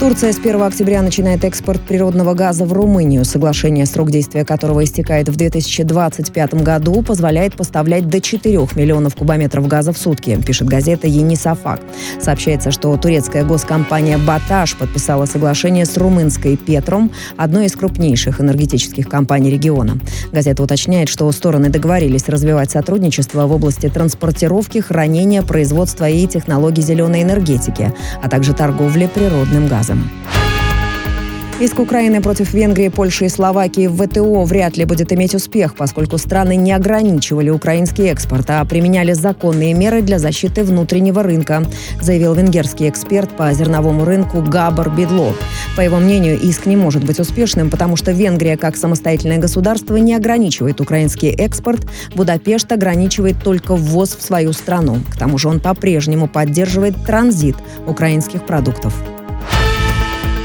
[0.00, 3.22] Турция с 1 октября начинает экспорт природного газа в Румынию.
[3.26, 9.92] Соглашение, срок действия которого истекает в 2025 году, позволяет поставлять до 4 миллионов кубометров газа
[9.92, 11.82] в сутки, пишет газета «Енисафак».
[12.18, 19.50] Сообщается, что турецкая госкомпания «Баташ» подписала соглашение с румынской «Петром», одной из крупнейших энергетических компаний
[19.50, 19.98] региона.
[20.32, 27.20] Газета уточняет, что стороны договорились развивать сотрудничество в области транспортировки, хранения, производства и технологий зеленой
[27.22, 27.92] энергетики,
[28.22, 30.10] а также торговли природным газом газом.
[31.60, 36.16] Иск Украины против Венгрии, Польши и Словакии в ВТО вряд ли будет иметь успех, поскольку
[36.16, 41.62] страны не ограничивали украинский экспорт, а применяли законные меры для защиты внутреннего рынка,
[42.00, 45.34] заявил венгерский эксперт по зерновому рынку Габар Бедло.
[45.76, 50.14] По его мнению, иск не может быть успешным, потому что Венгрия, как самостоятельное государство, не
[50.14, 51.86] ограничивает украинский экспорт.
[52.14, 55.00] Будапешт ограничивает только ввоз в свою страну.
[55.12, 58.94] К тому же он по-прежнему поддерживает транзит украинских продуктов.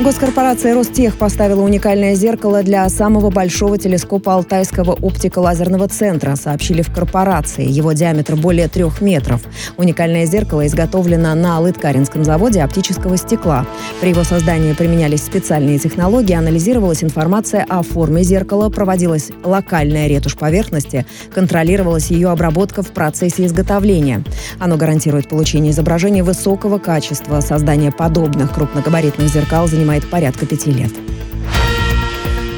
[0.01, 7.65] Госкорпорация «Ростех» поставила уникальное зеркало для самого большого телескопа Алтайского оптико-лазерного центра, сообщили в корпорации.
[7.65, 9.41] Его диаметр более трех метров.
[9.77, 13.65] Уникальное зеркало изготовлено на Лыткаринском заводе оптического стекла.
[14.01, 21.05] При его создании применялись специальные технологии, анализировалась информация о форме зеркала, проводилась локальная ретушь поверхности,
[21.33, 24.25] контролировалась ее обработка в процессе изготовления.
[24.59, 27.39] Оно гарантирует получение изображений высокого качества.
[27.39, 30.91] Создание подобных крупногабаритных зеркал занимает занимает порядка пяти лет.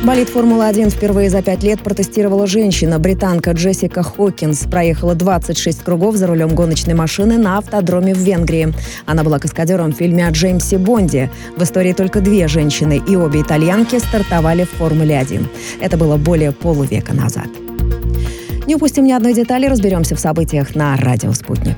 [0.05, 2.99] Болит Формула-1 впервые за пять лет протестировала женщина.
[2.99, 8.73] Британка Джессика Хокинс проехала 26 кругов за рулем гоночной машины на автодроме в Венгрии.
[9.05, 11.29] Она была каскадером в фильме о Джеймсе Бонде.
[11.57, 15.45] В истории только две женщины и обе итальянки стартовали в Формуле-1.
[15.81, 17.47] Это было более полувека назад.
[18.67, 21.75] Не упустим ни одной детали, разберемся в событиях на «Радио Спутник».